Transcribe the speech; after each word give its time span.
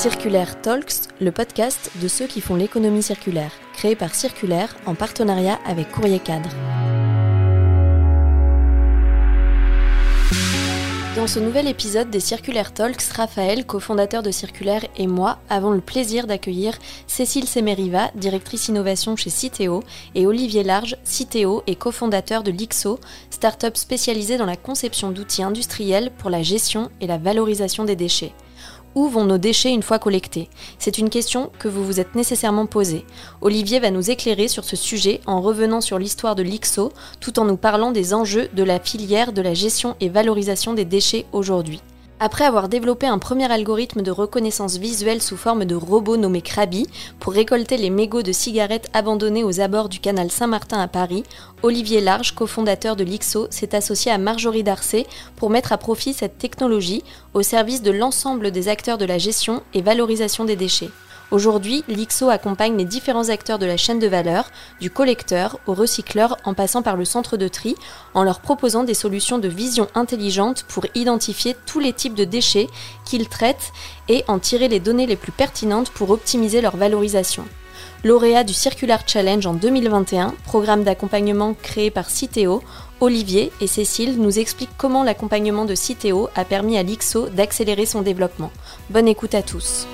Circulaire 0.00 0.58
Talks, 0.62 1.10
le 1.20 1.30
podcast 1.30 1.90
de 2.00 2.08
ceux 2.08 2.26
qui 2.26 2.40
font 2.40 2.54
l'économie 2.54 3.02
circulaire, 3.02 3.52
créé 3.74 3.94
par 3.94 4.14
Circulaire 4.14 4.74
en 4.86 4.94
partenariat 4.94 5.58
avec 5.66 5.90
Courrier 5.92 6.20
Cadre. 6.20 6.48
Dans 11.16 11.26
ce 11.26 11.38
nouvel 11.38 11.68
épisode 11.68 12.08
des 12.08 12.20
Circulaire 12.20 12.72
Talks, 12.72 13.02
Raphaël, 13.14 13.66
cofondateur 13.66 14.22
de 14.22 14.30
Circulaire, 14.30 14.86
et 14.96 15.06
moi 15.06 15.38
avons 15.50 15.72
le 15.72 15.82
plaisir 15.82 16.26
d'accueillir 16.26 16.78
Cécile 17.06 17.46
Semeriva, 17.46 18.10
directrice 18.14 18.68
innovation 18.68 19.16
chez 19.16 19.28
Citeo, 19.28 19.82
et 20.14 20.26
Olivier 20.26 20.62
Large, 20.62 20.96
Citeo 21.04 21.62
et 21.66 21.74
cofondateur 21.74 22.42
de 22.42 22.50
Lixo, 22.50 22.98
start-up 23.28 23.76
spécialisée 23.76 24.38
dans 24.38 24.46
la 24.46 24.56
conception 24.56 25.10
d'outils 25.10 25.42
industriels 25.42 26.10
pour 26.16 26.30
la 26.30 26.42
gestion 26.42 26.90
et 27.02 27.06
la 27.06 27.18
valorisation 27.18 27.84
des 27.84 27.96
déchets. 27.96 28.32
Où 28.94 29.08
vont 29.08 29.24
nos 29.24 29.38
déchets 29.38 29.72
une 29.72 29.84
fois 29.84 30.00
collectés? 30.00 30.48
C'est 30.78 30.98
une 30.98 31.10
question 31.10 31.52
que 31.60 31.68
vous 31.68 31.84
vous 31.84 32.00
êtes 32.00 32.16
nécessairement 32.16 32.66
posée. 32.66 33.04
Olivier 33.40 33.78
va 33.78 33.92
nous 33.92 34.10
éclairer 34.10 34.48
sur 34.48 34.64
ce 34.64 34.74
sujet 34.74 35.20
en 35.26 35.40
revenant 35.40 35.80
sur 35.80 35.98
l'histoire 35.98 36.34
de 36.34 36.42
l'IXO, 36.42 36.92
tout 37.20 37.38
en 37.38 37.44
nous 37.44 37.56
parlant 37.56 37.92
des 37.92 38.14
enjeux 38.14 38.48
de 38.52 38.64
la 38.64 38.80
filière 38.80 39.32
de 39.32 39.42
la 39.42 39.54
gestion 39.54 39.94
et 40.00 40.08
valorisation 40.08 40.74
des 40.74 40.84
déchets 40.84 41.26
aujourd'hui. 41.32 41.80
Après 42.22 42.44
avoir 42.44 42.68
développé 42.68 43.06
un 43.06 43.18
premier 43.18 43.50
algorithme 43.50 44.02
de 44.02 44.10
reconnaissance 44.10 44.76
visuelle 44.76 45.22
sous 45.22 45.38
forme 45.38 45.64
de 45.64 45.74
robot 45.74 46.18
nommé 46.18 46.42
Krabi 46.42 46.86
pour 47.18 47.32
récolter 47.32 47.78
les 47.78 47.88
mégots 47.88 48.20
de 48.20 48.30
cigarettes 48.30 48.90
abandonnés 48.92 49.42
aux 49.42 49.60
abords 49.60 49.88
du 49.88 50.00
canal 50.00 50.30
Saint-Martin 50.30 50.80
à 50.80 50.86
Paris, 50.86 51.22
Olivier 51.62 52.02
Large, 52.02 52.34
cofondateur 52.34 52.94
de 52.94 53.04
l'IXO, 53.04 53.46
s'est 53.48 53.74
associé 53.74 54.12
à 54.12 54.18
Marjorie 54.18 54.62
Darcé 54.62 55.06
pour 55.36 55.48
mettre 55.48 55.72
à 55.72 55.78
profit 55.78 56.12
cette 56.12 56.36
technologie 56.36 57.02
au 57.32 57.40
service 57.40 57.80
de 57.80 57.90
l'ensemble 57.90 58.50
des 58.50 58.68
acteurs 58.68 58.98
de 58.98 59.06
la 59.06 59.16
gestion 59.16 59.62
et 59.72 59.80
valorisation 59.80 60.44
des 60.44 60.56
déchets. 60.56 60.90
Aujourd'hui, 61.30 61.84
l'IXO 61.86 62.28
accompagne 62.28 62.76
les 62.76 62.84
différents 62.84 63.28
acteurs 63.28 63.60
de 63.60 63.66
la 63.66 63.76
chaîne 63.76 64.00
de 64.00 64.08
valeur, 64.08 64.50
du 64.80 64.90
collecteur 64.90 65.60
au 65.68 65.74
recycleur 65.74 66.36
en 66.44 66.54
passant 66.54 66.82
par 66.82 66.96
le 66.96 67.04
centre 67.04 67.36
de 67.36 67.46
tri, 67.46 67.76
en 68.14 68.24
leur 68.24 68.40
proposant 68.40 68.82
des 68.82 68.94
solutions 68.94 69.38
de 69.38 69.46
vision 69.46 69.86
intelligente 69.94 70.64
pour 70.66 70.86
identifier 70.96 71.54
tous 71.66 71.78
les 71.78 71.92
types 71.92 72.16
de 72.16 72.24
déchets 72.24 72.66
qu'ils 73.04 73.28
traitent 73.28 73.72
et 74.08 74.24
en 74.26 74.40
tirer 74.40 74.66
les 74.66 74.80
données 74.80 75.06
les 75.06 75.14
plus 75.14 75.30
pertinentes 75.30 75.90
pour 75.90 76.10
optimiser 76.10 76.60
leur 76.60 76.76
valorisation. 76.76 77.44
Lauréat 78.02 78.44
du 78.44 78.52
Circular 78.52 79.00
Challenge 79.06 79.46
en 79.46 79.54
2021, 79.54 80.34
programme 80.44 80.82
d'accompagnement 80.82 81.54
créé 81.54 81.92
par 81.92 82.10
Citeo, 82.10 82.62
Olivier 82.98 83.52
et 83.60 83.66
Cécile 83.68 84.20
nous 84.20 84.38
expliquent 84.38 84.76
comment 84.76 85.04
l'accompagnement 85.04 85.64
de 85.64 85.76
Citeo 85.76 86.28
a 86.34 86.44
permis 86.44 86.76
à 86.76 86.82
l'IXO 86.82 87.28
d'accélérer 87.28 87.86
son 87.86 88.02
développement. 88.02 88.50
Bonne 88.88 89.06
écoute 89.06 89.34
à 89.34 89.42
tous. 89.42 89.86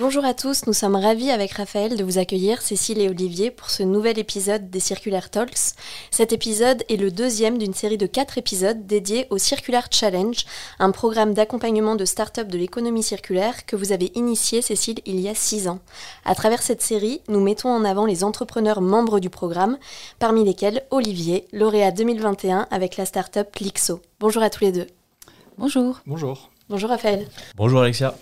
Bonjour 0.00 0.24
à 0.24 0.34
tous, 0.34 0.66
nous 0.66 0.72
sommes 0.72 0.96
ravis 0.96 1.30
avec 1.30 1.52
Raphaël 1.52 1.96
de 1.96 2.02
vous 2.02 2.18
accueillir, 2.18 2.60
Cécile 2.60 2.98
et 2.98 3.08
Olivier, 3.08 3.52
pour 3.52 3.70
ce 3.70 3.84
nouvel 3.84 4.18
épisode 4.18 4.68
des 4.68 4.80
Circular 4.80 5.30
Talks. 5.30 5.76
Cet 6.10 6.32
épisode 6.32 6.82
est 6.88 6.96
le 6.96 7.12
deuxième 7.12 7.58
d'une 7.58 7.74
série 7.74 7.96
de 7.96 8.06
quatre 8.06 8.36
épisodes 8.36 8.88
dédiés 8.88 9.28
au 9.30 9.38
Circular 9.38 9.86
Challenge, 9.92 10.46
un 10.80 10.90
programme 10.90 11.32
d'accompagnement 11.32 11.94
de 11.94 12.04
start-up 12.04 12.48
de 12.48 12.58
l'économie 12.58 13.04
circulaire 13.04 13.66
que 13.66 13.76
vous 13.76 13.92
avez 13.92 14.10
initié, 14.16 14.62
Cécile, 14.62 14.98
il 15.06 15.20
y 15.20 15.28
a 15.28 15.34
six 15.36 15.68
ans. 15.68 15.78
À 16.24 16.34
travers 16.34 16.62
cette 16.62 16.82
série, 16.82 17.20
nous 17.28 17.40
mettons 17.40 17.70
en 17.70 17.84
avant 17.84 18.04
les 18.04 18.24
entrepreneurs 18.24 18.80
membres 18.80 19.20
du 19.20 19.30
programme, 19.30 19.78
parmi 20.18 20.44
lesquels 20.44 20.82
Olivier, 20.90 21.46
lauréat 21.52 21.92
2021 21.92 22.66
avec 22.72 22.96
la 22.96 23.06
start-up 23.06 23.54
Lixo. 23.60 24.00
Bonjour 24.18 24.42
à 24.42 24.50
tous 24.50 24.64
les 24.64 24.72
deux. 24.72 24.88
Bonjour. 25.56 26.00
Bonjour. 26.04 26.50
Bonjour 26.68 26.90
Raphaël. 26.90 27.28
Bonjour 27.54 27.80
Alexia. 27.80 28.16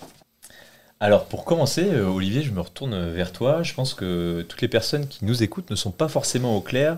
Alors 0.99 1.25
pour 1.25 1.43
commencer, 1.43 1.83
euh, 1.83 2.07
Olivier, 2.07 2.43
je 2.43 2.51
me 2.51 2.61
retourne 2.61 3.11
vers 3.11 3.31
toi. 3.31 3.63
Je 3.63 3.73
pense 3.73 3.93
que 3.93 4.45
toutes 4.47 4.61
les 4.61 4.67
personnes 4.67 5.07
qui 5.07 5.25
nous 5.25 5.43
écoutent 5.43 5.69
ne 5.69 5.75
sont 5.75 5.91
pas 5.91 6.07
forcément 6.07 6.55
au 6.55 6.61
clair 6.61 6.97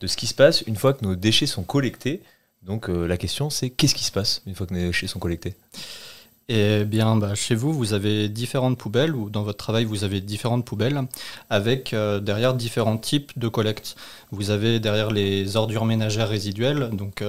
de 0.00 0.06
ce 0.06 0.16
qui 0.16 0.26
se 0.26 0.34
passe 0.34 0.62
une 0.62 0.76
fois 0.76 0.92
que 0.92 1.04
nos 1.04 1.14
déchets 1.14 1.46
sont 1.46 1.62
collectés. 1.62 2.22
Donc 2.62 2.88
euh, 2.88 3.06
la 3.06 3.16
question 3.16 3.50
c'est 3.50 3.70
qu'est-ce 3.70 3.94
qui 3.94 4.04
se 4.04 4.12
passe 4.12 4.42
une 4.46 4.54
fois 4.54 4.66
que 4.66 4.74
nos 4.74 4.80
déchets 4.80 5.06
sont 5.06 5.20
collectés? 5.20 5.54
Eh 6.50 6.84
bien, 6.84 7.16
bah, 7.16 7.34
chez 7.34 7.54
vous, 7.54 7.72
vous 7.72 7.94
avez 7.94 8.28
différentes 8.28 8.76
poubelles, 8.76 9.14
ou 9.14 9.30
dans 9.30 9.42
votre 9.42 9.56
travail, 9.56 9.86
vous 9.86 10.04
avez 10.04 10.20
différentes 10.20 10.66
poubelles, 10.66 11.00
avec 11.48 11.94
euh, 11.94 12.20
derrière 12.20 12.52
différents 12.52 12.98
types 12.98 13.38
de 13.38 13.48
collecte. 13.48 13.96
Vous 14.30 14.50
avez 14.50 14.78
derrière 14.78 15.10
les 15.10 15.56
ordures 15.56 15.86
ménagères 15.86 16.28
résiduelles, 16.28 16.90
donc 16.92 17.24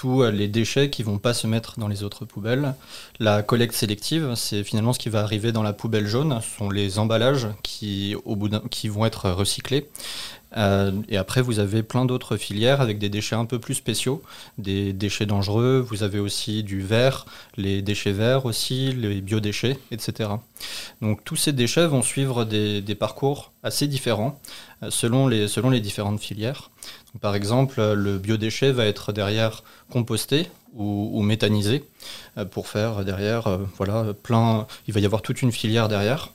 tous 0.00 0.22
les 0.22 0.48
déchets 0.48 0.88
qui 0.88 1.02
vont 1.02 1.18
pas 1.18 1.34
se 1.34 1.46
mettre 1.46 1.78
dans 1.78 1.86
les 1.86 2.04
autres 2.04 2.24
poubelles. 2.24 2.74
La 3.18 3.42
collecte 3.42 3.74
sélective, 3.74 4.32
c'est 4.34 4.64
finalement 4.64 4.94
ce 4.94 4.98
qui 4.98 5.10
va 5.10 5.20
arriver 5.20 5.52
dans 5.52 5.62
la 5.62 5.74
poubelle 5.74 6.06
jaune, 6.06 6.40
ce 6.40 6.56
sont 6.56 6.70
les 6.70 6.98
emballages 6.98 7.48
qui, 7.62 8.16
au 8.24 8.34
bout 8.34 8.48
qui 8.70 8.88
vont 8.88 9.04
être 9.04 9.28
recyclés. 9.28 9.90
Euh, 10.56 10.92
et 11.10 11.18
après, 11.18 11.42
vous 11.42 11.58
avez 11.58 11.82
plein 11.82 12.06
d'autres 12.06 12.38
filières 12.38 12.80
avec 12.80 12.98
des 12.98 13.10
déchets 13.10 13.36
un 13.36 13.44
peu 13.44 13.58
plus 13.58 13.74
spéciaux, 13.74 14.22
des 14.56 14.94
déchets 14.94 15.26
dangereux. 15.26 15.84
Vous 15.86 16.02
avez 16.02 16.18
aussi 16.18 16.62
du 16.62 16.80
verre, 16.80 17.26
les 17.58 17.82
déchets 17.82 18.12
verts 18.12 18.46
aussi, 18.46 18.92
les 18.92 19.20
biodéchets, 19.20 19.78
etc. 19.90 20.30
Donc 21.02 21.24
tous 21.24 21.36
ces 21.36 21.52
déchets 21.52 21.86
vont 21.86 22.02
suivre 22.02 22.46
des, 22.46 22.94
parcours 22.98 23.52
assez 23.62 23.86
différents 23.86 24.40
euh, 24.82 24.90
selon 24.90 25.28
les 25.28 25.80
différentes 25.80 26.20
filières. 26.20 26.70
Par 27.20 27.34
exemple, 27.34 27.80
le 27.80 28.18
biodéchet 28.18 28.72
va 28.72 28.86
être 28.86 29.12
derrière 29.12 29.62
composté 29.90 30.48
ou, 30.74 31.22
méthanisé 31.22 31.84
euh, 32.38 32.44
pour 32.44 32.68
faire 32.68 33.04
derrière, 33.04 33.58
voilà, 33.76 34.14
plein. 34.22 34.66
Il 34.86 34.94
va 34.94 35.00
y 35.00 35.06
avoir 35.06 35.22
toute 35.22 35.42
une 35.42 35.50
filière 35.50 35.88
derrière. 35.88 36.30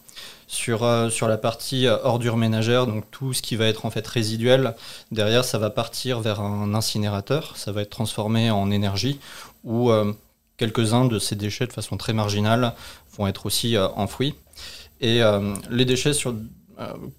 Sur, 0.47 0.84
euh, 0.84 1.09
sur 1.09 1.28
la 1.28 1.38
partie 1.38 1.88
euh, 1.88 1.97
ordure 2.03 2.38
ménagère, 2.38 2.86
donc 2.86 3.09
tout 3.09 3.34
ce 3.34 3.41
qui 3.41 3.56
va 3.56 3.66
être 3.66 3.86
en 3.86 3.90
fait 3.90 4.06
résiduel, 4.06 4.75
derrière 5.12 5.44
ça 5.44 5.58
va 5.58 5.72
partir 5.72 6.19
vers 6.19 6.40
un 6.40 6.75
incinérateur, 6.75 7.57
ça 7.57 7.72
va 7.72 7.81
être 7.81 7.90
transformé 7.90 8.52
en 8.52 8.69
énergie, 8.69 9.19
ou 9.63 9.90
euh, 9.90 10.13
quelques-uns 10.57 11.06
de 11.06 11.18
ces 11.18 11.36
déchets 11.36 11.66
de 11.66 11.74
façon 11.74 11.97
très 11.97 12.13
marginale 12.13 12.74
vont 13.18 13.25
être 13.25 13.47
aussi 13.47 13.75
enfouis. 13.78 14.36
Et 15.02 15.22
les 15.69 15.86
déchets 15.86 16.13
sur, 16.13 16.34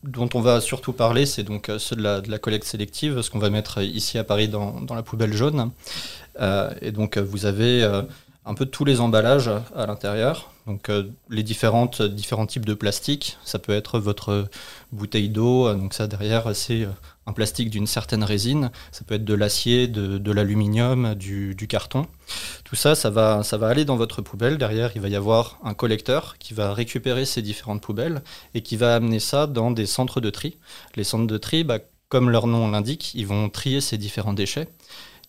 dont 0.02 0.28
on 0.34 0.40
va 0.40 0.60
surtout 0.60 0.92
parler, 0.92 1.26
c'est 1.26 1.42
donc 1.42 1.70
ceux 1.78 1.96
de 1.96 2.02
la, 2.02 2.20
de 2.20 2.30
la, 2.30 2.38
collecte 2.38 2.64
sélective, 2.66 3.22
ce 3.22 3.30
qu'on 3.30 3.38
va 3.38 3.50
mettre 3.50 3.82
ici 3.82 4.18
à 4.18 4.24
Paris 4.24 4.48
dans, 4.48 4.80
dans 4.80 4.94
la 4.94 5.02
poubelle 5.02 5.32
jaune. 5.32 5.70
et 6.80 6.92
donc 6.92 7.18
vous 7.18 7.46
avez 7.46 8.02
un 8.46 8.54
peu 8.54 8.64
tous 8.64 8.84
les 8.84 9.00
emballages 9.00 9.50
à 9.74 9.86
l'intérieur. 9.86 10.52
Donc 10.66 10.88
euh, 10.88 11.10
les 11.28 11.42
différents 11.42 11.88
types 11.88 12.64
de 12.64 12.74
plastique, 12.74 13.38
ça 13.44 13.58
peut 13.58 13.72
être 13.72 13.98
votre 13.98 14.48
bouteille 14.92 15.28
d'eau, 15.28 15.72
donc 15.74 15.94
ça 15.94 16.06
derrière 16.06 16.54
c'est 16.54 16.82
euh, 16.82 16.90
un 17.26 17.32
plastique 17.32 17.70
d'une 17.70 17.88
certaine 17.88 18.22
résine, 18.22 18.70
ça 18.92 19.04
peut 19.04 19.14
être 19.14 19.24
de 19.24 19.34
l'acier, 19.34 19.88
de, 19.88 20.32
l'aluminium, 20.32 21.14
du, 21.16 21.66
carton. 21.68 22.06
Tout 22.64 22.76
ça, 22.76 22.94
ça 22.94 23.10
va, 23.10 23.42
aller 23.62 23.84
dans 23.84 23.96
votre 23.96 24.22
poubelle. 24.22 24.58
Derrière, 24.58 24.92
il 24.94 25.02
va 25.02 25.08
y 25.08 25.16
avoir 25.16 25.58
un 25.64 25.74
collecteur 25.74 26.38
qui 26.38 26.54
va 26.54 26.72
récupérer 26.72 27.24
ces 27.24 27.42
différentes 27.42 27.82
poubelles 27.82 28.22
et 28.54 28.62
qui 28.62 28.76
va 28.76 28.94
amener 28.94 29.18
ça 29.18 29.48
dans 29.48 29.72
des 29.72 29.86
centres 29.86 30.20
de 30.20 30.30
tri. 30.30 30.56
Les 30.94 31.02
centres 31.02 31.26
de 31.26 31.36
tri, 31.36 31.64
bah, 31.64 31.80
comme 32.08 32.30
leur 32.30 32.46
nom 32.46 32.70
l'indique, 32.70 33.12
ils 33.14 33.26
vont 33.26 33.48
trier 33.48 33.80
ces 33.80 33.98
différents 33.98 34.32
déchets. 34.32 34.68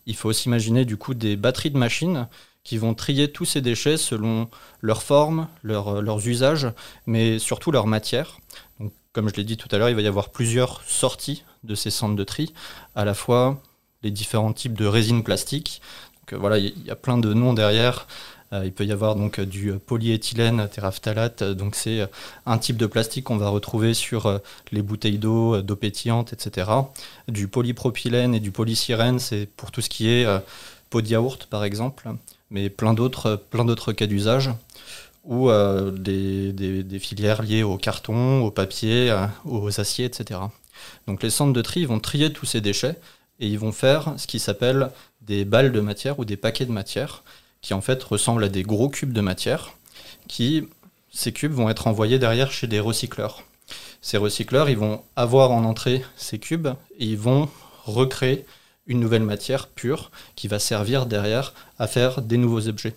Il 0.06 0.16
faut 0.16 0.30
aussi 0.30 0.50
imaginer 0.50 0.86
du 0.86 0.98
coup 0.98 1.16
des 1.16 1.36
batteries 1.36 1.72
de 1.72 1.78
machines 1.78 2.28
qui 2.68 2.78
vont 2.78 2.94
trier 2.94 3.32
tous 3.32 3.46
ces 3.46 3.62
déchets 3.62 3.96
selon 3.96 4.50
leur 4.82 5.02
forme, 5.02 5.48
euh, 5.66 6.02
leurs 6.02 6.28
usages, 6.28 6.68
mais 7.06 7.40
surtout 7.40 7.72
leur 7.72 7.88
matière. 7.88 8.40
Donc, 8.82 8.92
comme 9.14 9.30
je 9.30 9.36
l'ai 9.36 9.46
dit 9.46 9.56
tout 9.56 9.70
à 9.72 9.78
l'heure, 9.78 9.90
il 9.90 9.96
va 9.96 10.02
y 10.02 10.08
avoir 10.08 10.32
plusieurs 10.32 10.84
sorties 10.84 11.46
de 11.64 11.76
ces 11.76 11.92
centres 11.92 12.18
de 12.18 12.24
tri, 12.26 12.54
à 12.94 13.06
la 13.06 13.14
fois 13.14 13.62
les 14.04 14.12
différents 14.12 14.52
types 14.52 14.78
de 14.78 14.86
résines 14.86 15.24
plastiques. 15.24 15.82
Donc, 16.20 16.34
euh, 16.34 16.38
voilà, 16.38 16.58
il 16.58 16.86
y, 16.86 16.92
a 16.92 16.98
plein 16.98 17.18
de 17.18 17.34
noms 17.34 17.54
derrière. 17.54 18.06
Euh, 18.52 18.64
il 18.66 18.74
peut 18.74 18.86
y 18.86 18.92
avoir 18.92 19.16
donc 19.16 19.40
du 19.40 19.72
polyéthylène 19.80 20.68
terephthalate, 20.68 21.44
donc 21.44 21.74
c'est 21.74 22.06
un 22.46 22.58
type 22.58 22.76
de 22.76 22.86
plastique 22.86 23.24
qu'on 23.24 23.38
va 23.38 23.48
retrouver 23.48 23.94
sur 23.94 24.42
les 24.74 24.82
bouteilles 24.82 25.20
d'eau, 25.20 25.62
d'eau 25.62 25.78
pétillante, 25.78 26.34
etc. 26.34 26.70
Du 27.30 27.48
polypropylène 27.48 28.36
et 28.36 28.42
du 28.42 28.52
polystyrène, 28.52 29.20
c'est 29.20 29.46
pour 29.56 29.72
tout 29.72 29.80
ce 29.80 29.90
qui 29.90 30.10
est 30.10 30.26
pot 30.90 31.02
de 31.02 31.08
yaourt 31.08 31.46
par 31.48 31.64
exemple 31.66 32.10
mais 32.50 32.70
plein 32.70 32.94
d'autres, 32.94 33.92
cas 33.94 34.08
d'usage 34.08 34.52
ou 35.24 35.50
euh, 35.50 35.92
des, 35.92 36.54
des, 36.54 37.00
filières 37.00 37.42
liées 37.42 37.64
au 37.64 37.78
carton, 37.78 38.42
au 38.44 38.52
papier, 38.52 39.12
euh, 39.12 39.26
aux 39.44 39.80
aciers, 39.80 40.06
etc. 40.06 40.40
Donc 41.06 41.22
les 41.22 41.30
centres 41.30 41.54
de 41.54 41.62
tri 41.62 41.86
vont 41.86 42.00
trier 42.00 42.32
tous 42.32 42.46
ces 42.46 42.62
déchets 42.62 42.96
et 43.40 43.48
ils 43.48 43.60
vont 43.60 43.74
faire 43.74 44.14
ce 44.18 44.26
qui 44.26 44.40
s'appelle 44.40 44.90
des 45.22 45.44
balles 45.44 45.72
de 45.72 45.82
matière 45.82 46.20
ou 46.20 46.26
des 46.26 46.38
paquets 46.38 46.66
de 46.66 46.72
matière 46.72 47.24
qui 47.62 47.74
en 47.74 47.82
fait 47.82 48.02
ressemblent 48.04 48.46
à 48.46 48.50
des 48.50 48.64
gros 48.64 48.88
cubes 48.88 49.12
de 49.12 49.22
matière 49.22 49.74
qui, 50.28 50.68
ces 51.12 51.34
cubes 51.34 51.52
vont 51.52 51.70
être 51.70 51.88
envoyés 51.88 52.20
derrière 52.20 52.52
chez 52.52 52.68
des 52.68 52.80
recycleurs. 52.80 53.44
Ces 54.02 54.18
recycleurs, 54.18 54.70
ils 54.70 54.78
vont 54.78 55.04
avoir 55.16 55.52
en 55.52 55.66
entrée 55.66 56.04
ces 56.16 56.40
cubes 56.40 56.70
et 57.00 57.06
ils 57.06 57.18
vont 57.18 57.50
recréer 57.86 58.46
une 58.88 59.00
nouvelle 59.00 59.24
matière 59.24 59.68
pure 59.68 60.12
qui 60.36 60.48
va 60.48 60.60
servir 60.60 61.06
derrière 61.06 61.54
à 61.80 61.88
faire 61.88 62.22
des 62.22 62.38
nouveaux 62.38 62.68
objets. 62.68 62.96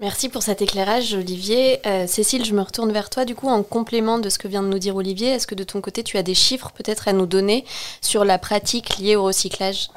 Merci 0.00 0.30
pour 0.30 0.42
cet 0.42 0.62
éclairage, 0.62 1.12
Olivier. 1.12 1.86
Euh, 1.86 2.06
Cécile, 2.06 2.46
je 2.46 2.54
me 2.54 2.62
retourne 2.62 2.90
vers 2.90 3.10
toi. 3.10 3.26
Du 3.26 3.34
coup, 3.34 3.48
en 3.48 3.62
complément 3.62 4.18
de 4.18 4.30
ce 4.30 4.38
que 4.38 4.48
vient 4.48 4.62
de 4.62 4.68
nous 4.68 4.78
dire 4.78 4.96
Olivier, 4.96 5.28
est-ce 5.28 5.46
que 5.46 5.54
de 5.54 5.62
ton 5.62 5.82
côté, 5.82 6.02
tu 6.02 6.16
as 6.16 6.22
des 6.22 6.34
chiffres 6.34 6.72
peut-être 6.72 7.06
à 7.06 7.12
nous 7.12 7.26
donner 7.26 7.66
sur 8.00 8.24
la 8.24 8.38
pratique 8.38 8.96
liée 8.96 9.16
au 9.16 9.24
recyclage? 9.24 9.90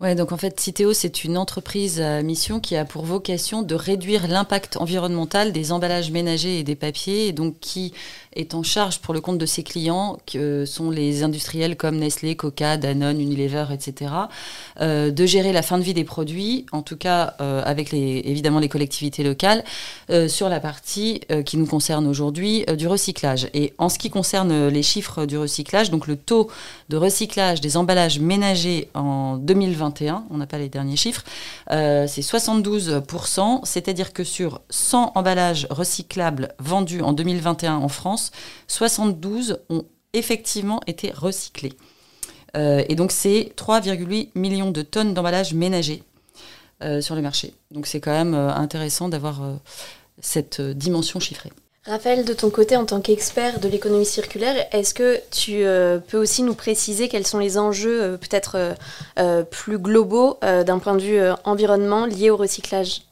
Ouais, 0.00 0.14
donc 0.14 0.32
en 0.32 0.38
fait, 0.38 0.58
Citeo, 0.58 0.94
c'est 0.94 1.24
une 1.24 1.36
entreprise 1.36 2.00
à 2.00 2.22
mission 2.22 2.58
qui 2.58 2.74
a 2.74 2.86
pour 2.86 3.04
vocation 3.04 3.60
de 3.60 3.74
réduire 3.74 4.28
l'impact 4.28 4.78
environnemental 4.78 5.52
des 5.52 5.72
emballages 5.72 6.10
ménagers 6.10 6.58
et 6.58 6.62
des 6.62 6.74
papiers, 6.74 7.26
et 7.26 7.32
donc 7.32 7.60
qui 7.60 7.92
est 8.34 8.54
en 8.54 8.62
charge 8.62 9.00
pour 9.00 9.12
le 9.12 9.20
compte 9.20 9.36
de 9.36 9.44
ses 9.44 9.62
clients, 9.62 10.16
que 10.26 10.64
sont 10.64 10.90
les 10.90 11.22
industriels 11.22 11.76
comme 11.76 11.98
Nestlé, 11.98 12.34
Coca, 12.34 12.78
Danone, 12.78 13.20
Unilever, 13.20 13.66
etc., 13.72 14.10
euh, 14.80 15.10
de 15.10 15.26
gérer 15.26 15.52
la 15.52 15.60
fin 15.60 15.76
de 15.76 15.82
vie 15.82 15.92
des 15.92 16.04
produits, 16.04 16.64
en 16.72 16.80
tout 16.80 16.96
cas 16.96 17.34
euh, 17.42 17.62
avec 17.66 17.92
évidemment 17.92 18.60
les 18.60 18.70
collectivités 18.70 19.22
locales, 19.22 19.64
euh, 20.08 20.28
sur 20.28 20.48
la 20.48 20.60
partie 20.60 21.20
qui 21.44 21.58
nous 21.58 21.66
concerne 21.66 22.06
aujourd'hui 22.06 22.64
du 22.78 22.88
recyclage. 22.88 23.48
Et 23.52 23.74
en 23.76 23.90
ce 23.90 23.98
qui 23.98 24.08
concerne 24.08 24.68
les 24.68 24.82
chiffres 24.82 25.26
du 25.26 25.36
recyclage, 25.36 25.90
donc 25.90 26.06
le 26.06 26.16
taux 26.16 26.48
de 26.90 26.96
recyclage 26.96 27.60
des 27.60 27.76
emballages 27.76 28.18
ménagers 28.18 28.90
en 28.94 29.36
2021, 29.36 30.26
on 30.28 30.38
n'a 30.38 30.46
pas 30.46 30.58
les 30.58 30.68
derniers 30.68 30.96
chiffres, 30.96 31.22
euh, 31.70 32.08
c'est 32.08 32.20
72%, 32.20 33.60
c'est-à-dire 33.64 34.12
que 34.12 34.24
sur 34.24 34.60
100 34.70 35.12
emballages 35.14 35.68
recyclables 35.70 36.48
vendus 36.58 37.00
en 37.00 37.12
2021 37.12 37.76
en 37.76 37.88
France, 37.88 38.32
72 38.66 39.60
ont 39.70 39.84
effectivement 40.14 40.80
été 40.88 41.12
recyclés. 41.12 41.74
Euh, 42.56 42.82
et 42.88 42.96
donc 42.96 43.12
c'est 43.12 43.52
3,8 43.56 44.30
millions 44.34 44.72
de 44.72 44.82
tonnes 44.82 45.14
d'emballages 45.14 45.54
ménagers 45.54 46.02
euh, 46.82 47.00
sur 47.00 47.14
le 47.14 47.22
marché. 47.22 47.54
Donc 47.70 47.86
c'est 47.86 48.00
quand 48.00 48.10
même 48.10 48.34
intéressant 48.34 49.08
d'avoir 49.08 49.40
cette 50.20 50.60
dimension 50.60 51.20
chiffrée. 51.20 51.52
Raphaël, 51.86 52.26
de 52.26 52.34
ton 52.34 52.50
côté, 52.50 52.76
en 52.76 52.84
tant 52.84 53.00
qu'expert 53.00 53.58
de 53.58 53.66
l'économie 53.66 54.04
circulaire, 54.04 54.66
est-ce 54.70 54.92
que 54.92 55.18
tu 55.30 55.64
euh, 55.64 55.98
peux 55.98 56.18
aussi 56.18 56.42
nous 56.42 56.54
préciser 56.54 57.08
quels 57.08 57.26
sont 57.26 57.38
les 57.38 57.56
enjeux 57.56 58.02
euh, 58.02 58.16
peut-être 58.18 58.76
euh, 59.18 59.42
plus 59.44 59.78
globaux 59.78 60.38
d'un 60.42 60.78
point 60.78 60.94
de 60.94 61.00
vue 61.00 61.20
environnement 61.44 62.04
liés 62.04 62.28
au 62.28 62.36
recyclage? 62.36 63.02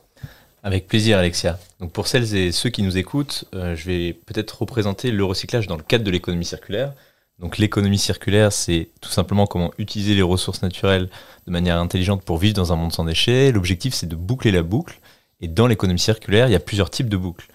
Avec 0.63 0.87
plaisir, 0.87 1.17
Alexia. 1.17 1.59
Pour 1.95 2.09
celles 2.09 2.35
et 2.35 2.53
ceux 2.53 2.69
qui 2.69 2.83
nous 2.83 2.99
écoutent, 2.99 3.45
je 3.53 3.85
vais 3.87 4.13
peut-être 4.13 4.61
représenter 4.61 5.13
le 5.13 5.25
recyclage 5.25 5.67
dans 5.67 5.77
le 5.77 5.83
cadre 5.83 6.05
de 6.05 6.11
l'économie 6.11 6.45
circulaire. 6.45 6.93
Donc 7.39 7.57
l'économie 7.57 7.99
circulaire, 7.99 8.53
c'est 8.53 8.89
tout 9.01 9.11
simplement 9.11 9.47
comment 9.47 9.71
utiliser 9.79 10.15
les 10.15 10.23
ressources 10.23 10.61
naturelles 10.61 11.09
de 11.47 11.53
manière 11.53 11.79
intelligente 11.79 12.23
pour 12.23 12.37
vivre 12.37 12.55
dans 12.55 12.73
un 12.73 12.77
monde 12.77 12.93
sans 12.93 13.05
déchets. 13.05 13.53
L'objectif, 13.53 13.95
c'est 13.95 14.09
de 14.09 14.17
boucler 14.17 14.51
la 14.51 14.63
boucle. 14.63 14.99
Et 15.41 15.47
dans 15.47 15.69
l'économie 15.69 16.01
circulaire, 16.01 16.49
il 16.49 16.53
y 16.53 16.57
a 16.57 16.61
plusieurs 16.61 16.91
types 16.91 17.09
de 17.09 17.17
boucles. 17.17 17.47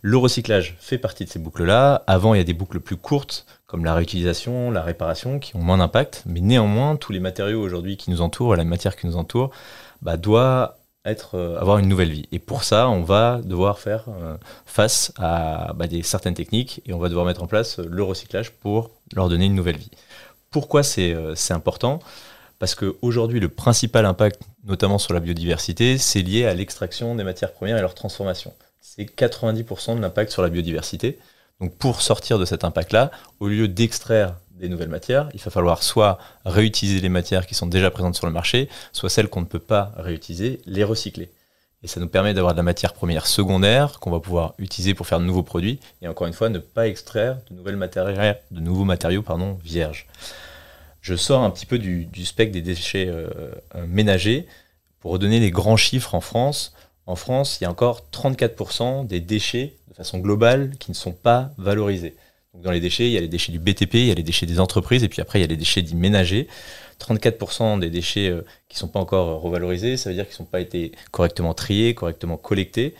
Le 0.00 0.16
recyclage 0.16 0.76
fait 0.78 0.98
partie 0.98 1.24
de 1.24 1.30
ces 1.30 1.38
boucles-là. 1.38 2.04
Avant, 2.06 2.34
il 2.34 2.38
y 2.38 2.40
a 2.40 2.44
des 2.44 2.54
boucles 2.54 2.78
plus 2.78 2.96
courtes, 2.96 3.46
comme 3.66 3.84
la 3.84 3.94
réutilisation, 3.94 4.70
la 4.70 4.82
réparation, 4.82 5.38
qui 5.40 5.56
ont 5.56 5.60
moins 5.60 5.78
d'impact. 5.78 6.22
Mais 6.26 6.40
néanmoins, 6.40 6.96
tous 6.96 7.12
les 7.12 7.20
matériaux 7.20 7.60
aujourd'hui 7.60 7.96
qui 7.96 8.10
nous 8.10 8.20
entourent, 8.20 8.54
la 8.54 8.64
matière 8.64 8.96
qui 8.96 9.06
nous 9.06 9.16
entoure, 9.16 9.50
bah, 10.00 10.16
euh, 11.34 11.58
avoir 11.58 11.78
une 11.78 11.88
nouvelle 11.88 12.10
vie. 12.10 12.28
Et 12.32 12.38
pour 12.38 12.64
ça, 12.64 12.88
on 12.88 13.02
va 13.02 13.40
devoir 13.42 13.78
faire 13.78 14.04
euh, 14.08 14.36
face 14.66 15.12
à 15.16 15.72
bah, 15.74 15.86
certaines 16.02 16.34
techniques 16.34 16.82
et 16.86 16.92
on 16.92 16.98
va 16.98 17.08
devoir 17.08 17.24
mettre 17.24 17.42
en 17.42 17.46
place 17.46 17.78
le 17.78 18.02
recyclage 18.02 18.50
pour 18.52 18.90
leur 19.14 19.28
donner 19.28 19.46
une 19.46 19.54
nouvelle 19.54 19.78
vie. 19.78 19.90
Pourquoi 20.50 20.82
c'est 20.82 21.14
euh, 21.14 21.34
c'est 21.34 21.54
important? 21.54 22.00
Parce 22.58 22.74
qu'aujourd'hui, 22.74 23.40
le 23.40 23.48
principal 23.48 24.04
impact, 24.04 24.42
notamment 24.64 24.98
sur 24.98 25.14
la 25.14 25.20
biodiversité, 25.20 25.96
c'est 25.96 26.22
lié 26.22 26.44
à 26.44 26.54
l'extraction 26.54 27.14
des 27.14 27.24
matières 27.24 27.52
premières 27.52 27.78
et 27.78 27.80
leur 27.80 27.94
transformation. 27.94 28.52
C'est 28.96 29.04
90% 29.04 29.96
de 29.96 30.00
l'impact 30.00 30.32
sur 30.32 30.40
la 30.40 30.48
biodiversité. 30.48 31.18
Donc 31.60 31.76
pour 31.76 32.00
sortir 32.00 32.38
de 32.38 32.46
cet 32.46 32.64
impact-là, 32.64 33.10
au 33.38 33.48
lieu 33.48 33.68
d'extraire 33.68 34.36
des 34.52 34.68
nouvelles 34.70 34.88
matières, 34.88 35.28
il 35.34 35.40
va 35.40 35.50
falloir 35.50 35.82
soit 35.82 36.18
réutiliser 36.46 37.00
les 37.00 37.10
matières 37.10 37.46
qui 37.46 37.54
sont 37.54 37.66
déjà 37.66 37.90
présentes 37.90 38.16
sur 38.16 38.26
le 38.26 38.32
marché, 38.32 38.68
soit 38.92 39.10
celles 39.10 39.28
qu'on 39.28 39.42
ne 39.42 39.46
peut 39.46 39.58
pas 39.58 39.92
réutiliser, 39.98 40.60
les 40.64 40.84
recycler. 40.84 41.30
Et 41.82 41.86
ça 41.86 42.00
nous 42.00 42.08
permet 42.08 42.32
d'avoir 42.32 42.54
de 42.54 42.56
la 42.56 42.62
matière 42.62 42.94
première 42.94 43.26
secondaire 43.26 44.00
qu'on 44.00 44.10
va 44.10 44.20
pouvoir 44.20 44.54
utiliser 44.56 44.94
pour 44.94 45.06
faire 45.06 45.20
de 45.20 45.24
nouveaux 45.26 45.42
produits. 45.42 45.80
Et 46.00 46.08
encore 46.08 46.26
une 46.26 46.32
fois, 46.32 46.48
ne 46.48 46.58
pas 46.58 46.88
extraire 46.88 47.36
de, 47.50 47.56
nouvelles 47.56 47.76
matériaux, 47.76 48.34
de 48.50 48.60
nouveaux 48.60 48.84
matériaux 48.84 49.22
pardon, 49.22 49.58
vierges. 49.62 50.06
Je 51.02 51.14
sors 51.14 51.42
un 51.42 51.50
petit 51.50 51.66
peu 51.66 51.78
du, 51.78 52.08
spectre 52.24 52.54
des 52.54 52.62
déchets 52.62 53.06
euh, 53.06 53.28
euh, 53.74 53.86
ménagers 53.86 54.48
pour 55.00 55.12
redonner 55.12 55.40
les 55.40 55.50
grands 55.50 55.76
chiffres 55.76 56.14
en 56.14 56.20
France. 56.20 56.72
En 57.08 57.16
France, 57.16 57.58
il 57.58 57.64
y 57.64 57.66
a 57.66 57.70
encore 57.70 58.06
34% 58.12 59.06
des 59.06 59.20
déchets 59.20 59.72
de 59.88 59.94
façon 59.94 60.18
globale 60.18 60.72
qui 60.78 60.90
ne 60.90 60.94
sont 60.94 61.12
pas 61.12 61.52
valorisés. 61.56 62.16
Donc 62.52 62.62
dans 62.62 62.70
les 62.70 62.80
déchets, 62.80 63.06
il 63.06 63.12
y 63.12 63.16
a 63.16 63.20
les 63.20 63.28
déchets 63.28 63.50
du 63.50 63.58
BTP, 63.58 63.94
il 63.94 64.06
y 64.08 64.10
a 64.10 64.14
les 64.14 64.22
déchets 64.22 64.44
des 64.44 64.60
entreprises, 64.60 65.02
et 65.02 65.08
puis 65.08 65.22
après, 65.22 65.38
il 65.38 65.42
y 65.42 65.44
a 65.44 65.48
les 65.48 65.56
déchets 65.56 65.80
dits 65.80 65.96
ménagers. 65.96 66.48
34% 67.00 67.80
des 67.80 67.88
déchets 67.88 68.28
euh, 68.28 68.42
qui 68.68 68.76
ne 68.76 68.80
sont 68.80 68.88
pas 68.88 69.00
encore 69.00 69.28
euh, 69.28 69.36
revalorisés, 69.36 69.96
ça 69.96 70.10
veut 70.10 70.16
dire 70.16 70.28
qu'ils 70.28 70.42
n'ont 70.42 70.50
pas 70.50 70.60
été 70.60 70.92
correctement 71.10 71.54
triés, 71.54 71.94
correctement 71.94 72.36
collectés. 72.36 72.94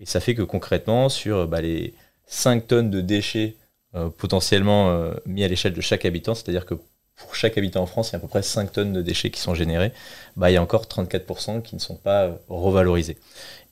Et 0.00 0.06
ça 0.06 0.18
fait 0.18 0.34
que 0.34 0.42
concrètement, 0.42 1.08
sur 1.08 1.46
bah, 1.46 1.60
les 1.60 1.94
5 2.26 2.66
tonnes 2.66 2.90
de 2.90 3.00
déchets 3.00 3.54
euh, 3.94 4.08
potentiellement 4.08 4.90
euh, 4.90 5.12
mis 5.26 5.44
à 5.44 5.48
l'échelle 5.48 5.74
de 5.74 5.80
chaque 5.82 6.06
habitant, 6.06 6.34
c'est-à-dire 6.34 6.64
que 6.64 6.72
pour 7.22 7.34
chaque 7.34 7.56
habitant 7.56 7.82
en 7.82 7.86
France, 7.86 8.10
il 8.10 8.12
y 8.12 8.16
a 8.16 8.18
à 8.18 8.20
peu 8.20 8.28
près 8.28 8.42
5 8.42 8.72
tonnes 8.72 8.92
de 8.92 9.00
déchets 9.00 9.30
qui 9.30 9.40
sont 9.40 9.54
générés, 9.54 9.92
bah, 10.36 10.50
il 10.50 10.54
y 10.54 10.56
a 10.56 10.62
encore 10.62 10.84
34% 10.84 11.62
qui 11.62 11.76
ne 11.76 11.80
sont 11.80 11.96
pas 11.96 12.24
euh, 12.24 12.32
revalorisés. 12.48 13.16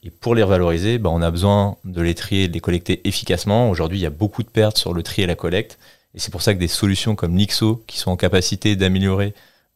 Et 0.03 0.11
pour 0.11 0.35
les 0.35 0.43
revaloriser, 0.43 0.99
bah, 0.99 1.11
on 1.13 1.21
a 1.21 1.31
besoin 1.31 1.77
de 1.85 2.01
les 2.01 2.15
trier, 2.15 2.49
de 2.49 2.55
les 2.55 2.61
collecter 2.61 3.01
efficacement. 3.05 3.69
Aujourd'hui, 3.69 3.99
il 3.99 4.03
y 4.03 4.07
a 4.07 4.11
beaucoup 4.11 4.43
de 4.43 4.49
pertes 4.49 4.79
sur 4.79 4.95
le 4.95 5.03
tri 5.03 5.23
et 5.23 5.27
la 5.27 5.35
collecte. 5.35 5.79
Et 6.15 6.21
c'est 6.21 6.31
pour 6.31 6.43
ça 6.43 6.55
que 6.55 6.59
des 6.59 6.69
solutions 6.69 7.17
comme 7.17 7.37
l'IXO, 7.37 7.83
qui 7.87 7.99
sont 7.99 8.11
en 8.11 8.17
capacité 8.17 8.77
d'améliorer 8.77 9.35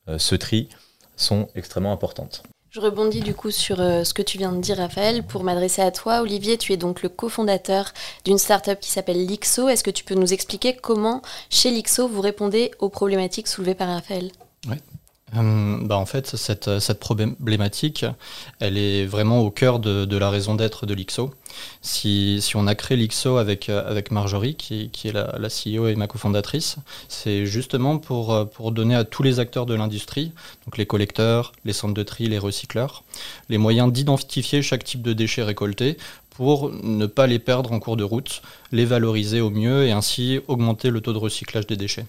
euh, 0.08 0.18
ce 0.18 0.34
tri, 0.34 0.68
sont 1.16 1.48
extrêmement 1.54 1.92
importantes. 1.92 2.42
Je 2.74 2.80
rebondis 2.80 3.20
du 3.20 3.34
coup 3.34 3.52
sur 3.52 3.80
euh, 3.80 4.02
ce 4.02 4.12
que 4.12 4.20
tu 4.22 4.36
viens 4.36 4.50
de 4.50 4.60
dire, 4.60 4.78
Raphaël, 4.78 5.22
pour 5.22 5.44
m'adresser 5.44 5.80
à 5.80 5.92
toi. 5.92 6.22
Olivier, 6.22 6.58
tu 6.58 6.72
es 6.72 6.76
donc 6.76 7.04
le 7.04 7.08
cofondateur 7.08 7.92
d'une 8.24 8.36
startup 8.36 8.80
qui 8.80 8.90
s'appelle 8.90 9.24
Lixo. 9.24 9.68
Est-ce 9.68 9.84
que 9.84 9.92
tu 9.92 10.02
peux 10.02 10.16
nous 10.16 10.32
expliquer 10.32 10.74
comment, 10.74 11.22
chez 11.50 11.70
Lixo, 11.70 12.08
vous 12.08 12.20
répondez 12.20 12.72
aux 12.80 12.88
problématiques 12.88 13.46
soulevées 13.46 13.76
par 13.76 13.86
Raphaël? 13.86 14.32
Euh, 15.36 15.78
bah, 15.82 15.96
en 15.96 16.06
fait, 16.06 16.36
cette, 16.36 16.98
problématique, 17.00 18.04
elle 18.60 18.78
est 18.78 19.04
vraiment 19.06 19.40
au 19.40 19.50
cœur 19.50 19.78
de, 19.78 20.16
la 20.16 20.30
raison 20.30 20.54
d'être 20.54 20.86
de 20.86 20.94
l'IXO. 20.94 21.30
Si, 21.82 22.40
on 22.54 22.66
a 22.66 22.74
créé 22.74 22.96
l'IXO 22.96 23.36
avec, 23.36 23.68
avec 23.68 24.10
Marjorie, 24.10 24.54
qui, 24.54 24.90
est 25.04 25.12
la, 25.12 25.48
CEO 25.48 25.88
et 25.88 25.96
ma 25.96 26.06
cofondatrice, 26.06 26.76
c'est 27.08 27.46
justement 27.46 27.98
pour, 27.98 28.48
pour 28.50 28.72
donner 28.72 28.94
à 28.94 29.04
tous 29.04 29.22
les 29.22 29.40
acteurs 29.40 29.66
de 29.66 29.74
l'industrie, 29.74 30.32
donc 30.66 30.78
les 30.78 30.86
collecteurs, 30.86 31.52
les 31.64 31.72
centres 31.72 31.94
de 31.94 32.02
tri, 32.02 32.26
les 32.26 32.38
recycleurs, 32.38 33.04
les 33.48 33.58
moyens 33.58 33.92
d'identifier 33.92 34.62
chaque 34.62 34.84
type 34.84 35.02
de 35.02 35.12
déchets 35.12 35.42
récoltés 35.42 35.96
pour 36.30 36.70
ne 36.70 37.06
pas 37.06 37.26
les 37.26 37.38
perdre 37.38 37.72
en 37.72 37.78
cours 37.78 37.96
de 37.96 38.04
route, 38.04 38.42
les 38.72 38.84
valoriser 38.84 39.40
au 39.40 39.50
mieux 39.50 39.84
et 39.84 39.92
ainsi 39.92 40.40
augmenter 40.48 40.90
le 40.90 41.00
taux 41.00 41.12
de 41.12 41.18
recyclage 41.18 41.66
des 41.66 41.76
déchets. 41.76 42.06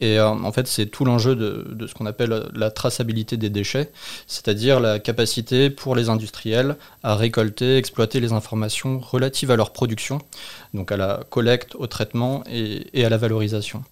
Et 0.00 0.18
euh, 0.18 0.28
en 0.28 0.52
fait, 0.52 0.66
c'est 0.66 0.86
tout 0.86 1.04
l'enjeu 1.04 1.36
de, 1.36 1.86
ce 1.86 1.94
qu'on 1.94 2.06
appelle 2.06 2.48
la 2.54 2.70
traçabilité 2.70 3.36
des 3.36 3.50
déchets, 3.50 3.90
c'est-à-dire 4.26 4.80
la 4.80 4.98
capacité 4.98 5.70
pour 5.70 5.94
les 5.94 6.08
industriels 6.08 6.76
à 7.02 7.14
récolter, 7.14 7.76
exploiter 7.76 8.20
les 8.20 8.32
informations 8.32 8.98
relatives 8.98 9.50
à 9.50 9.56
leur 9.56 9.72
production, 9.72 10.20
donc 10.72 10.92
à 10.92 10.96
la 10.96 11.20
collecte, 11.30 11.74
au 11.76 11.86
traitement 11.86 12.42
et, 12.50 13.04
à 13.04 13.08
la 13.08 13.16
valorisation. 13.16 13.84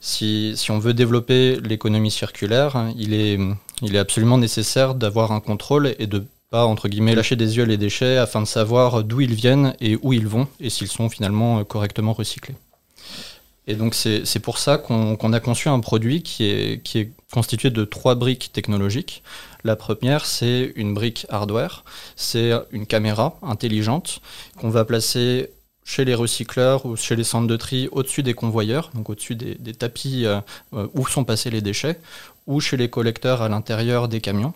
Si, 0.00 0.56
on 0.70 0.78
veut 0.78 0.94
développer 0.94 1.56
l'économie 1.60 2.10
circulaire, 2.10 2.86
il 2.96 3.12
est, 3.12 3.38
il 3.82 3.94
est 3.94 3.98
absolument 3.98 4.38
nécessaire 4.38 4.94
d'avoir 4.94 5.32
un 5.32 5.40
contrôle 5.40 5.94
et 5.98 6.06
de 6.06 6.24
pas 6.50 6.64
entre 6.64 6.88
guillemets 6.88 7.14
lâcher 7.14 7.36
des 7.36 7.58
yeux 7.58 7.64
les 7.64 7.76
déchets 7.76 8.16
afin 8.16 8.40
de 8.40 8.46
savoir 8.46 9.04
d'où 9.04 9.20
ils 9.20 9.34
viennent 9.34 9.74
et 9.80 9.96
où 10.02 10.12
ils 10.12 10.26
vont 10.26 10.48
et 10.58 10.68
s'ils 10.68 10.88
sont 10.88 11.08
finalement 11.08 11.62
correctement 11.64 12.12
recyclés. 12.12 12.56
Et 13.70 13.76
donc 13.76 13.94
c'est 13.94 14.40
pour 14.40 14.58
ça 14.58 14.78
qu'on 14.78 15.16
qu 15.16 15.32
a 15.32 15.38
conçu 15.38 15.68
un 15.68 15.78
produit 15.78 16.24
qui 16.24 16.44
est, 16.44 17.12
constitué 17.32 17.70
de 17.70 17.84
trois 17.84 18.16
briques 18.16 18.50
technologiques. 18.52 19.22
La 19.62 19.76
première, 19.76 20.26
c'est 20.26 20.72
une 20.74 20.92
brique 20.92 21.24
hardware, 21.28 21.84
c'est 22.16 22.50
une 22.72 22.84
caméra 22.84 23.38
intelligente 23.42 24.20
qu'on 24.58 24.70
va 24.70 24.84
placer 24.84 25.50
chez 25.84 26.04
les 26.04 26.16
recycleurs 26.16 26.84
ou 26.84 26.96
chez 26.96 27.14
les 27.14 27.22
centres 27.22 27.46
de 27.46 27.56
tri 27.56 27.88
au-dessus 27.92 28.24
des 28.24 28.34
convoyeurs, 28.34 28.90
donc 28.94 29.08
au-dessus 29.08 29.36
des, 29.36 29.74
tapis 29.74 30.26
euh, 30.26 30.40
où 30.94 31.06
sont 31.06 31.22
passés 31.22 31.50
les 31.50 31.60
déchets, 31.60 32.00
ou 32.48 32.58
chez 32.58 32.76
les 32.76 32.90
collecteurs 32.90 33.40
à 33.40 33.48
l'intérieur 33.48 34.08
des 34.08 34.20
camions, 34.20 34.52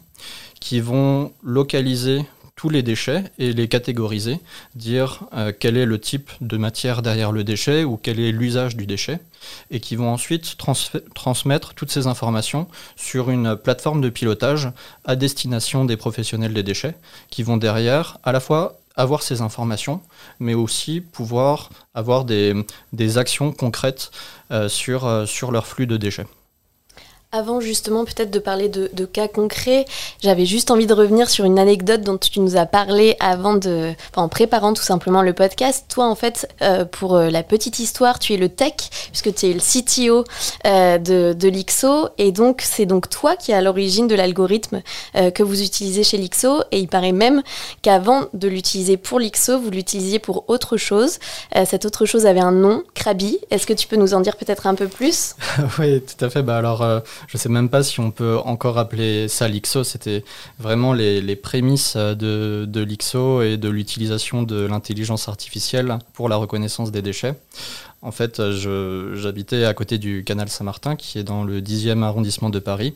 qui 0.58 0.80
vont 0.80 1.32
localiser 1.44 2.24
tous 2.56 2.68
les 2.68 2.82
déchets 2.82 3.24
et 3.38 3.52
les 3.52 3.68
catégoriser, 3.68 4.40
dire 4.74 5.24
euh, 5.34 5.52
quel 5.58 5.76
est 5.76 5.86
le 5.86 5.98
type 5.98 6.30
de 6.40 6.56
matière 6.56 7.02
derrière 7.02 7.32
le 7.32 7.44
déchet 7.44 7.84
ou 7.84 7.96
quel 7.96 8.20
est 8.20 8.32
l'usage 8.32 8.76
du 8.76 8.86
déchet, 8.86 9.18
et 9.70 9.80
qui 9.80 9.96
vont 9.96 10.12
ensuite 10.12 10.56
trans 10.56 10.74
transmettre 11.14 11.74
toutes 11.74 11.90
ces 11.90 12.06
informations 12.06 12.68
sur 12.96 13.30
une 13.30 13.56
plateforme 13.56 14.00
de 14.00 14.08
pilotage 14.08 14.70
à 15.04 15.16
destination 15.16 15.84
des 15.84 15.96
professionnels 15.96 16.54
des 16.54 16.62
déchets, 16.62 16.94
qui 17.30 17.42
vont 17.42 17.56
derrière 17.56 18.18
à 18.22 18.32
la 18.32 18.40
fois 18.40 18.78
avoir 18.96 19.22
ces 19.22 19.40
informations, 19.40 20.00
mais 20.38 20.54
aussi 20.54 21.00
pouvoir 21.00 21.70
avoir 21.94 22.24
des, 22.24 22.54
actions 23.16 23.50
concrètes 23.50 24.12
sur, 24.68 25.26
sur 25.26 25.50
leur 25.50 25.66
flux 25.66 25.88
de 25.88 25.96
déchets. 25.96 26.26
Avant 27.36 27.58
justement 27.58 28.04
peut-être 28.04 28.30
de 28.30 28.38
parler 28.38 28.68
de, 28.68 29.04
cas 29.06 29.26
concrets, 29.26 29.86
j'avais 30.22 30.46
juste 30.46 30.70
envie 30.70 30.86
de 30.86 30.94
revenir 30.94 31.28
sur 31.28 31.44
une 31.44 31.58
anecdote 31.58 32.02
dont 32.02 32.16
tu 32.16 32.38
nous 32.38 32.56
as 32.56 32.64
parlé 32.64 33.16
avant 33.18 33.54
de, 33.54 33.92
en 34.14 34.28
préparant 34.28 34.72
tout 34.72 34.84
simplement 34.84 35.20
le 35.20 35.32
podcast. 35.32 35.86
Toi 35.88 36.04
en 36.04 36.14
fait, 36.14 36.48
euh, 36.62 36.84
pour 36.84 37.16
euh, 37.16 37.30
la 37.30 37.42
petite 37.42 37.80
histoire, 37.80 38.20
tu 38.20 38.34
es 38.34 38.36
le 38.36 38.48
tech 38.48 38.74
puisque 39.10 39.34
tu 39.34 39.46
es 39.46 39.52
le 39.52 39.58
CTO 39.58 40.22
euh, 40.64 40.98
de, 40.98 41.32
de 41.36 41.48
l'IXO 41.48 42.10
et 42.18 42.30
donc 42.30 42.62
c'est 42.62 42.86
donc 42.86 43.10
toi 43.10 43.34
qui 43.34 43.50
es 43.50 43.54
à 43.54 43.62
l'origine 43.62 44.06
de 44.06 44.14
l'algorithme 44.14 44.82
que 45.34 45.42
vous 45.42 45.60
utilisez 45.60 46.04
chez 46.04 46.18
l'IXO 46.18 46.62
et 46.70 46.78
il 46.78 46.86
paraît 46.86 47.10
même 47.10 47.42
qu'avant 47.82 48.26
de 48.32 48.46
l'utiliser 48.46 48.96
pour 48.96 49.18
l'IXO, 49.18 49.58
vous 49.58 49.70
l'utilisiez 49.70 50.20
pour 50.20 50.44
autre 50.46 50.76
chose. 50.76 51.18
cette 51.66 51.84
autre 51.84 52.06
chose 52.06 52.26
avait 52.26 52.38
un 52.38 52.52
nom, 52.52 52.84
Krabi. 53.04 53.36
Est-ce 53.50 53.66
que 53.66 53.74
tu 53.74 53.86
peux 53.86 53.96
nous 53.96 54.14
en 54.14 54.20
dire 54.20 54.34
peut-être 54.38 54.66
un 54.66 54.74
peu 54.74 54.88
plus? 54.88 55.36
Oui, 55.78 56.00
tout 56.00 56.24
à 56.24 56.30
fait. 56.30 56.42
Bah 56.42 56.56
alors 56.56 56.82
je 57.26 57.36
ne 57.36 57.38
sais 57.38 57.50
même 57.50 57.68
pas 57.68 57.82
si 57.82 58.00
on 58.00 58.10
peut 58.10 58.38
encore 58.42 58.78
appeler 58.78 59.28
ça 59.28 59.46
l'IXO. 59.46 59.84
C'était 59.84 60.24
vraiment 60.58 60.94
les, 60.94 61.36
prémices 61.36 61.96
de, 61.96 62.64
de 62.66 62.80
l'IXO 62.80 63.42
et 63.42 63.58
de 63.58 63.68
l'utilisation 63.68 64.42
de 64.42 64.64
l'intelligence 64.64 65.28
artificielle 65.28 65.98
pour 66.14 66.30
la 66.30 66.36
reconnaissance 66.36 66.92
des 66.92 67.02
déchets. 67.02 67.34
En 68.00 68.10
fait, 68.10 68.40
j'habitais 69.14 69.64
à 69.64 69.74
côté 69.74 69.98
du 69.98 70.24
canal 70.24 70.48
Saint-Martin, 70.48 70.96
qui 70.96 71.18
est 71.18 71.24
dans 71.24 71.44
le 71.44 71.60
10e 71.60 72.02
arrondissement 72.02 72.48
de 72.48 72.58
Paris. 72.58 72.94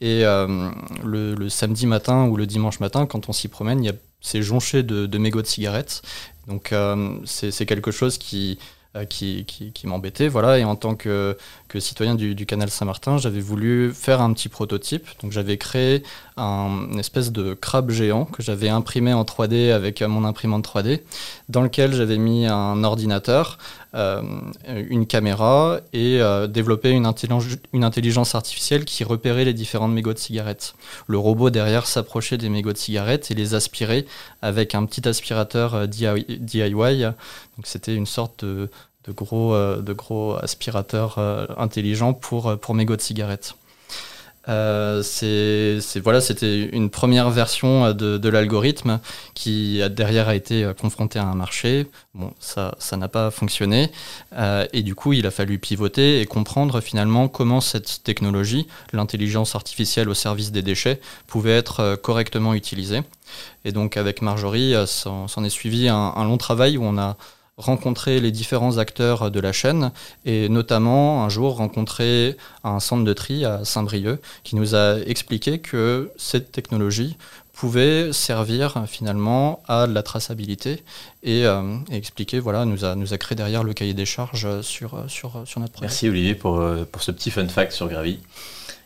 Et 0.00 0.24
euh, 0.24 0.70
le, 1.04 1.48
samedi 1.48 1.86
matin 1.86 2.26
ou 2.26 2.36
le 2.36 2.46
dimanche 2.46 2.80
matin, 2.80 3.06
quand 3.06 3.28
on 3.28 3.32
s'y 3.32 3.46
promène, 3.46 3.88
c'est 4.20 4.42
jonché 4.42 4.82
de, 4.82 5.06
de, 5.06 5.18
mégots 5.18 5.42
de 5.42 5.46
cigarettes. 5.46 6.02
Donc 6.48 6.72
euh, 6.72 7.16
c'est 7.24 7.66
quelque 7.66 7.90
chose 7.90 8.18
qui, 8.18 8.58
euh, 8.96 9.04
qui, 9.04 9.44
m'embêtait. 9.84 10.28
Voilà. 10.28 10.58
Et 10.58 10.64
en 10.64 10.76
tant 10.76 10.94
que, 10.94 11.36
citoyen 11.78 12.14
du, 12.14 12.46
canal 12.46 12.70
Saint-Martin, 12.70 13.18
j'avais 13.18 13.40
voulu 13.40 13.92
faire 13.92 14.20
un 14.20 14.32
petit 14.32 14.48
prototype. 14.48 15.06
Donc 15.20 15.32
j'avais 15.32 15.58
créé 15.58 16.02
un, 16.36 16.88
une 16.92 16.98
espèce 16.98 17.32
de 17.32 17.54
crabe 17.54 17.90
géant 17.90 18.24
que 18.24 18.42
j'avais 18.42 18.68
imprimé 18.68 19.12
en 19.12 19.24
3D 19.24 19.72
avec 19.72 20.02
mon 20.02 20.24
imprimante 20.24 20.66
3D, 20.66 21.00
dans 21.48 21.62
lequel 21.62 21.92
j'avais 21.92 22.18
mis 22.18 22.46
un 22.46 22.84
ordinateur, 22.84 23.58
une 23.94 25.06
caméra 25.06 25.80
et 25.92 26.20
euh, 26.20 26.46
développé 26.46 26.90
une, 26.90 27.06
intelligence 27.06 28.34
artificielle 28.34 28.84
qui 28.84 29.04
repérait 29.04 29.44
les 29.44 29.54
différents 29.54 29.88
mégots 29.88 30.12
de 30.12 30.18
cigarettes. 30.18 30.74
Le 31.06 31.18
robot 31.18 31.50
derrière 31.50 31.86
s'approchait 31.86 32.38
des 32.38 32.48
mégots 32.48 32.72
de 32.72 32.78
cigarettes 32.78 33.30
et 33.30 33.34
les 33.34 33.54
aspirait 33.54 34.04
avec 34.42 34.74
un 34.74 34.84
petit 34.84 35.06
aspirateur 35.08 35.86
DIY. 35.86 37.04
Donc 37.04 37.66
c'était 37.66 37.94
une 37.94 38.06
sorte 38.06 38.44
de, 38.44 38.68
gros, 39.12 39.54
euh, 39.54 39.82
euh, 41.18 41.46
intelligents 41.56 42.14
pour, 42.14 42.48
euh, 42.48 42.56
pour 42.56 42.74
mégots 42.74 42.96
de 42.96 43.00
cigarettes. 43.00 43.56
C'est, 44.46 46.00
voilà, 46.02 46.20
c'était 46.20 46.64
une 46.66 46.90
première 46.90 47.30
version 47.30 47.92
de, 47.92 48.18
de, 48.18 48.28
l'algorithme 48.28 49.00
qui 49.34 49.80
derrière 49.90 50.28
a 50.28 50.34
été 50.34 50.70
confronté 50.80 51.18
à 51.18 51.24
un 51.24 51.34
marché. 51.34 51.86
Bon, 52.14 52.32
ça, 52.38 52.74
ça 52.78 52.96
n'a 52.96 53.08
pas 53.08 53.30
fonctionné 53.30 53.90
et 54.72 54.82
du 54.82 54.94
coup, 54.94 55.12
il 55.12 55.26
a 55.26 55.30
fallu 55.30 55.58
pivoter 55.58 56.20
et 56.20 56.26
comprendre 56.26 56.80
finalement 56.80 57.28
comment 57.28 57.60
cette 57.60 58.02
technologie, 58.04 58.66
l'intelligence 58.92 59.54
artificielle 59.54 60.08
au 60.08 60.14
service 60.14 60.52
des 60.52 60.62
déchets, 60.62 61.00
pouvait 61.26 61.56
être 61.56 61.96
correctement 61.96 62.54
utilisée. 62.54 63.02
Et 63.64 63.72
donc, 63.72 63.96
avec 63.96 64.22
Marjorie, 64.22 64.74
s'en 64.86 65.44
est 65.44 65.50
suivi 65.50 65.88
un, 65.88 66.12
un 66.16 66.24
long 66.24 66.36
travail 66.36 66.76
où 66.76 66.84
on 66.84 66.98
a 66.98 67.16
rencontrer 67.56 68.20
les 68.20 68.32
différents 68.32 68.78
acteurs 68.78 69.30
de 69.30 69.40
la 69.40 69.52
chaîne 69.52 69.92
et 70.24 70.48
notamment 70.48 71.24
un 71.24 71.28
jour 71.28 71.56
rencontrer 71.56 72.36
un 72.64 72.80
centre 72.80 73.04
de 73.04 73.12
tri 73.12 73.44
à 73.44 73.64
Saint-Brieuc 73.64 74.20
qui 74.42 74.56
nous 74.56 74.74
a 74.74 74.98
expliqué 75.06 75.60
que 75.60 76.10
cette 76.16 76.50
technologie 76.50 77.16
pouvait 77.52 78.12
servir 78.12 78.84
finalement 78.88 79.62
à 79.68 79.86
la 79.86 80.02
traçabilité 80.02 80.82
et, 81.22 81.46
euh, 81.46 81.76
expliquer, 81.92 82.40
voilà, 82.40 82.64
nous 82.64 82.84
a, 82.84 82.96
nous 82.96 83.14
a 83.14 83.18
créé 83.18 83.36
derrière 83.36 83.62
le 83.62 83.72
cahier 83.72 83.94
des 83.94 84.06
charges 84.06 84.60
sur, 84.62 85.04
sur, 85.08 85.42
sur 85.46 85.60
notre 85.60 85.74
projet. 85.74 85.86
Merci 85.86 86.08
Olivier 86.08 86.34
pour, 86.34 86.58
euh, 86.58 86.84
pour 86.90 87.02
ce 87.02 87.12
petit 87.12 87.30
fun 87.30 87.46
fact 87.46 87.70
sur 87.70 87.88
Gravi. 87.88 88.18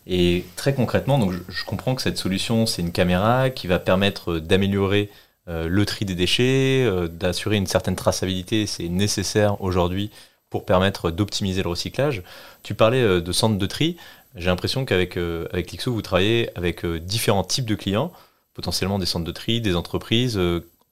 Et 0.07 0.45
très 0.57 0.75
concrètement, 0.75 1.19
donc 1.19 1.33
je 1.49 1.65
comprends 1.65 1.95
que 1.95 2.03
cette 2.03 2.19
solution, 2.19 2.67
c'est 2.67 2.83
une 2.83 2.93
caméra 2.93 3.51
qui 3.51 3.67
va 3.67 3.79
permettre 3.79 4.39
d'améliorer 4.39 5.11
le 5.49 5.87
tri 5.87 6.05
des 6.05 6.15
déchets, 6.15 6.85
euh, 6.85 7.09
d'assurer 7.09 7.57
une 7.57 7.67
certaine 7.67 7.97
traçabilité, 7.97 8.67
c'est 8.67 8.89
nécessaire 8.89 9.61
aujourd'hui 9.63 10.11
pour 10.51 10.65
permettre 10.65 11.11
d'optimiser 11.11 11.63
le 11.63 11.71
recyclage. 11.71 12.23
Tu 12.63 12.75
parlais 12.75 13.03
euh, 13.03 13.21
de 13.21 13.33
centres 13.33 13.59
de 13.59 13.67
tri. 13.67 13.97
J'ai 14.37 14.47
l'impression 14.47 14.85
qu'avec 14.85 15.17
avec 15.17 15.71
Lixo, 15.71 15.93
vous 15.93 16.03
travaillez 16.03 16.51
avec 16.55 16.85
différents 16.85 17.45
types 17.45 17.65
de 17.65 17.75
clients, 17.75 18.13
potentiellement 18.53 18.99
des 18.99 19.07
centres 19.07 19.25
de 19.25 19.33
tri, 19.33 19.61
des 19.63 19.75
entreprises. 19.75 20.39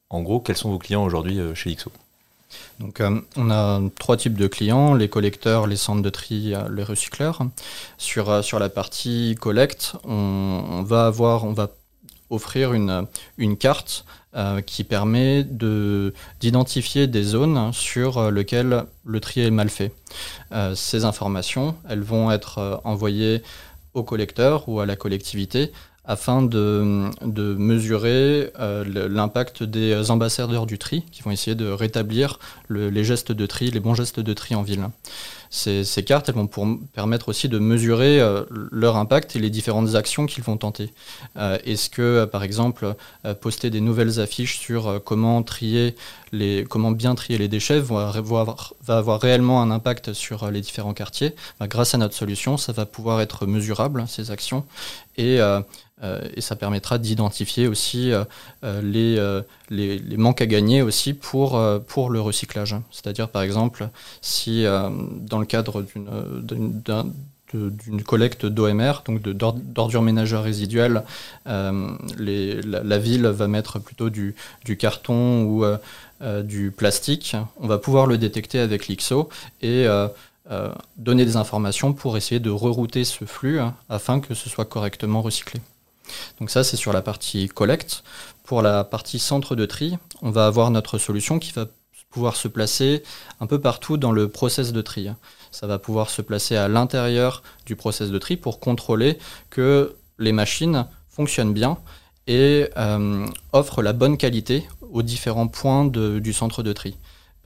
en 0.08 0.22
gros, 0.22 0.40
quels 0.40 0.56
sont 0.56 0.70
vos 0.70 0.78
clients 0.78 1.04
aujourd'hui 1.04 1.38
chez 1.54 1.68
Lixo? 1.68 1.92
Donc, 2.80 3.02
on 3.36 3.50
a 3.50 3.80
trois 3.98 4.16
types 4.16 4.36
de 4.36 4.46
clients, 4.48 4.94
les 4.94 5.08
collecteurs, 5.08 5.66
les 5.66 5.76
centres 5.76 6.02
de 6.02 6.10
tri, 6.10 6.54
les 6.70 6.82
recycleurs. 6.82 7.42
Sur, 7.98 8.42
sur 8.42 8.58
la 8.58 8.70
partie 8.70 9.36
collecte, 9.38 9.92
on, 10.04 10.64
on, 10.70 10.82
va 10.82 11.06
avoir, 11.06 11.44
on 11.44 11.52
va 11.52 11.68
offrir 12.30 12.73
une, 12.73 13.06
une 13.38 13.56
carte 13.56 14.04
euh, 14.37 14.61
qui 14.61 14.85
permet 14.85 15.45
d'identifier 15.45 17.06
des 17.06 17.23
zones 17.23 17.73
sur 17.73 18.18
euh, 18.18 18.30
lesquelles 18.30 18.85
le 19.06 19.21
tri 19.21 19.40
est 19.40 19.50
mal 19.50 19.71
fait. 19.71 19.92
Euh, 20.52 20.75
ces 20.75 21.06
informations, 21.06 21.75
elles 21.88 22.02
vont 22.02 22.30
être 22.30 22.83
envoyées 22.85 23.42
au 23.95 24.02
collecteur 24.02 24.68
ou 24.68 24.80
à 24.80 24.85
la 24.85 24.95
collectivité 24.95 25.73
afin 26.04 26.42
de, 26.42 27.09
de 27.23 27.54
mesurer 27.54 28.52
l'impact 28.59 29.62
des 29.62 30.11
ambassadeurs 30.11 30.66
du 30.66 30.78
tri 30.78 31.02
qui 31.11 31.23
vont 31.23 31.30
essayer 31.30 31.56
de 31.56 31.68
rétablir 31.68 32.38
les 32.68 33.02
gestes 33.04 33.33
de 33.33 33.47
tri, 33.47 33.71
les 33.71 33.80
bons 33.80 33.95
gestes 33.95 34.21
de 34.21 34.35
tri 34.35 34.54
en 34.54 34.62
ville 34.62 34.87
ces, 35.50 35.84
cartes, 36.04 36.28
elles 36.28 36.34
vont 36.34 36.48
permettre 36.92 37.28
aussi 37.28 37.48
de 37.48 37.58
mesurer 37.58 38.20
euh, 38.20 38.44
leur 38.50 38.96
impact 38.96 39.36
et 39.36 39.38
les 39.38 39.50
différentes 39.50 39.94
actions 39.94 40.26
qu'ils 40.26 40.44
vont 40.44 40.56
tenter. 40.56 40.92
Euh, 41.36 41.58
est-ce 41.64 41.90
que, 41.90 42.02
euh, 42.02 42.26
par 42.26 42.42
exemple, 42.42 42.94
poster 43.40 43.70
des 43.70 43.80
nouvelles 43.80 44.20
affiches 44.20 44.58
sur 44.58 45.02
comment 45.04 45.42
trier 45.42 45.94
les, 46.32 46.64
comment 46.68 46.90
bien 46.90 47.14
trier 47.14 47.38
les 47.38 47.48
déchets 47.48 47.80
va, 47.80 48.12
va, 48.20 48.96
avoir, 48.96 49.20
réellement 49.20 49.62
un 49.62 49.70
impact 49.70 50.12
sur 50.12 50.50
les 50.50 50.60
différents 50.60 50.94
quartiers? 50.94 51.34
Bah, 51.60 51.66
Grâce 51.68 51.94
à 51.94 51.98
notre 51.98 52.14
solution, 52.14 52.56
ça 52.56 52.72
va 52.72 52.86
pouvoir 52.86 53.20
être 53.20 53.46
mesurable 53.46 54.04
ces 54.08 54.30
actions 54.30 54.64
et 55.16 55.40
et 56.02 56.42
ça 56.42 56.56
permettra 56.56 56.98
d'identifier 56.98 57.68
aussi 57.68 58.12
les, 58.62 59.42
les, 59.70 59.98
les, 59.98 60.16
manques 60.18 60.42
à 60.42 60.46
gagner 60.46 60.82
aussi 60.82 61.14
pour, 61.14 61.58
le 61.58 62.20
recyclage. 62.20 62.76
C'est-à-dire 62.90 63.28
par 63.30 63.42
exemple 63.42 63.88
si 64.20 64.64
dans 64.64 65.38
le 65.38 65.46
cadre 65.46 65.84
d'une 67.52 68.02
collecte 68.02 68.46
d'OMR, 68.46 69.02
donc 69.04 69.22
d'ordures 69.22 70.02
ménagères 70.02 70.42
résiduelles, 70.42 71.02
euh, 71.46 71.96
la, 72.18 72.98
ville 72.98 73.26
va 73.26 73.48
mettre 73.48 73.78
plutôt 73.78 74.10
du, 74.10 74.34
carton 74.78 75.42
ou 75.44 75.64
euh, 75.64 75.76
euh, 76.22 76.42
du 76.42 76.70
plastique. 76.70 77.36
On 77.60 77.66
va 77.66 77.78
pouvoir 77.78 78.06
le 78.06 78.18
détecter 78.18 78.58
avec 78.58 78.88
l'IXO 78.88 79.28
et 79.62 79.86
donner 80.96 81.24
des 81.24 81.36
informations 81.36 81.92
pour 81.92 82.16
essayer 82.16 82.40
de 82.40 82.50
rerouter 82.50 83.04
ce 83.04 83.24
flux 83.24 83.58
hein, 83.58 83.74
afin 83.88 84.20
que 84.20 84.34
ce 84.34 84.48
soit 84.48 84.64
correctement 84.64 85.22
recyclé. 85.22 85.60
Donc 86.38 86.50
ça, 86.50 86.64
c'est 86.64 86.76
sur 86.76 86.92
la 86.92 87.02
partie 87.02 87.48
collecte. 87.48 88.04
Pour 88.44 88.62
la 88.62 88.84
partie 88.84 89.18
centre 89.18 89.56
de 89.56 89.66
tri, 89.66 89.98
on 90.22 90.30
va 90.30 90.46
avoir 90.46 90.70
notre 90.70 90.98
solution 90.98 91.38
qui 91.38 91.52
va 91.52 91.66
pouvoir 92.10 92.36
se 92.36 92.48
placer 92.48 93.02
un 93.40 93.46
peu 93.46 93.60
partout 93.60 93.96
dans 93.96 94.12
le 94.12 94.28
process 94.28 94.72
de 94.72 94.80
tri. 94.82 95.08
Ça 95.50 95.66
va 95.66 95.78
pouvoir 95.78 96.10
se 96.10 96.22
placer 96.22 96.56
à 96.56 96.68
l'intérieur 96.68 97.42
du 97.66 97.76
process 97.76 98.10
de 98.10 98.18
tri 98.18 98.36
pour 98.36 98.60
contrôler 98.60 99.18
que 99.50 99.96
les 100.18 100.32
machines 100.32 100.86
fonctionnent 101.08 101.52
bien 101.52 101.78
et 102.26 102.68
euh, 102.76 103.26
offrent 103.52 103.82
la 103.82 103.92
bonne 103.92 104.16
qualité 104.16 104.66
aux 104.92 105.02
différents 105.02 105.48
points 105.48 105.84
du 105.86 106.32
centre 106.32 106.62
de 106.62 106.72
tri. 106.72 106.96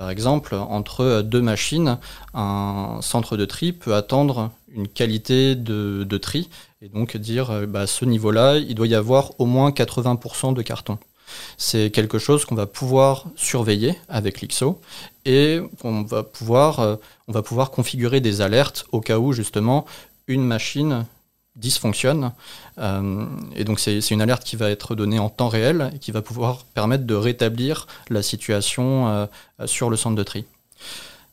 Par 0.00 0.08
exemple, 0.08 0.54
entre 0.54 1.20
deux 1.20 1.42
machines, 1.42 1.98
un 2.32 3.00
centre 3.02 3.36
de 3.36 3.44
tri 3.44 3.74
peut 3.74 3.94
attendre 3.94 4.50
une 4.74 4.88
qualité 4.88 5.54
de, 5.54 6.16
tri 6.16 6.48
et 6.80 6.88
donc 6.88 7.18
dire 7.18 7.50
euh, 7.50 7.66
bah, 7.66 7.86
ce 7.86 8.06
niveau-là, 8.06 8.56
il 8.56 8.74
doit 8.74 8.86
y 8.86 8.94
avoir 8.94 9.38
au 9.38 9.44
moins 9.44 9.72
80% 9.72 10.54
de 10.54 10.62
carton. 10.62 10.96
C'est 11.58 11.90
quelque 11.90 12.18
chose 12.18 12.46
qu'on 12.46 12.54
va 12.54 12.64
pouvoir 12.64 13.26
surveiller 13.36 13.94
avec 14.08 14.40
l'IXO 14.40 14.80
et 15.26 15.60
on 15.84 16.06
euh, 16.10 16.96
on 17.28 17.32
va 17.32 17.42
pouvoir 17.42 17.70
configurer 17.70 18.22
des 18.22 18.40
alertes 18.40 18.86
au 18.92 19.02
cas 19.02 19.18
où 19.18 19.34
justement 19.34 19.84
une 20.28 20.46
machine 20.46 21.04
dysfonctionne. 21.56 22.32
et 22.78 23.64
donc 23.64 23.80
c'est 23.80 23.98
une 24.10 24.22
alerte 24.22 24.44
qui 24.44 24.56
va 24.56 24.70
être 24.70 24.94
donnée 24.94 25.18
en 25.18 25.28
temps 25.28 25.48
réel 25.48 25.90
et 25.94 25.98
qui 25.98 26.12
va 26.12 26.22
pouvoir 26.22 26.64
permettre 26.74 27.04
de 27.04 27.14
rétablir 27.14 27.86
la 28.08 28.22
situation 28.22 29.28
sur 29.66 29.90
le 29.90 29.96
centre 29.96 30.16
de 30.16 30.22
tri. 30.22 30.44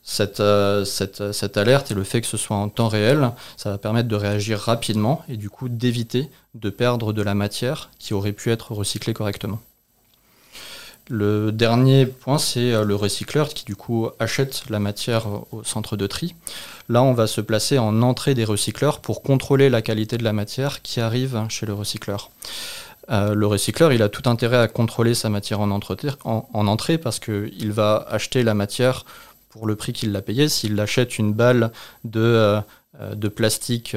Cette, 0.03 0.41
cette, 0.86 1.31
cette, 1.33 1.57
alerte 1.57 1.91
et 1.91 1.93
le 1.93 2.03
fait 2.03 2.21
que 2.21 2.27
ce 2.27 2.38
soit 2.38 2.55
en 2.55 2.69
temps 2.69 2.88
réel, 2.88 3.31
ça 3.57 3.71
va 3.71 3.77
permettre 3.77 4.07
de 4.07 4.15
réagir 4.15 4.59
rapidement 4.59 5.21
et 5.27 5.38
du 5.38 5.50
coup 5.50 5.69
d'éviter 5.69 6.29
de 6.55 6.69
perdre 6.69 7.13
de 7.13 7.21
la 7.21 7.36
matière 7.36 7.89
qui 8.00 8.13
aurait 8.13 8.31
pu 8.31 8.51
être 8.51 8.71
recyclée 8.71 9.13
correctement. 9.13 9.59
Le 11.09 11.51
dernier 11.51 12.05
point, 12.05 12.37
c'est 12.37 12.73
euh, 12.73 12.83
le 12.83 12.95
recycleur 12.95 13.49
qui 13.49 13.63
du 13.63 13.75
coup 13.75 14.09
achète 14.19 14.63
la 14.69 14.79
matière 14.79 15.27
au 15.51 15.63
centre 15.63 15.95
de 15.95 16.05
tri. 16.05 16.35
Là, 16.89 17.01
on 17.01 17.13
va 17.13 17.27
se 17.27 17.39
placer 17.39 17.77
en 17.77 18.01
entrée 18.01 18.33
des 18.33 18.43
recycleurs 18.43 18.99
pour 18.99 19.21
contrôler 19.21 19.69
la 19.69 19.81
qualité 19.81 20.17
de 20.17 20.23
la 20.23 20.33
matière 20.33 20.81
qui 20.81 20.99
arrive 20.99 21.41
chez 21.49 21.65
le 21.65 21.73
recycleur. 21.73 22.29
Euh, 23.09 23.33
le 23.33 23.47
recycleur, 23.47 23.93
il 23.93 24.01
a 24.01 24.09
tout 24.09 24.29
intérêt 24.29 24.57
à 24.57 24.67
contrôler 24.67 25.13
sa 25.13 25.29
matière 25.29 25.61
en, 25.61 25.71
entrée 25.71 26.97
parce 26.97 27.19
qu'il 27.19 27.71
va 27.71 28.05
acheter 28.09 28.43
la 28.43 28.53
matière 28.53 29.05
pour 29.49 29.65
le 29.65 29.75
prix 29.75 29.93
qu'il 29.93 30.11
l'a 30.11 30.21
payé. 30.21 30.49
S'il 30.49 30.77
achète 30.79 31.17
une 31.17 31.31
balle 31.31 31.71
de, 32.03 32.19
euh, 32.19 32.61
de 33.15 33.27
plastique 33.29 33.95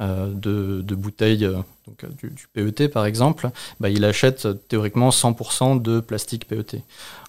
de, 0.00 0.94
bouteilles 0.94 1.44
euh, 1.44 1.58
donc, 1.86 2.04
euh, 2.04 2.08
du, 2.08 2.46
PET 2.52 2.88
par 2.88 3.06
exemple, 3.06 3.50
bah, 3.80 3.90
il 3.90 4.04
achète 4.04 4.48
théoriquement 4.68 5.10
100% 5.10 5.80
de 5.82 6.00
plastique 6.00 6.46
PET. 6.46 6.82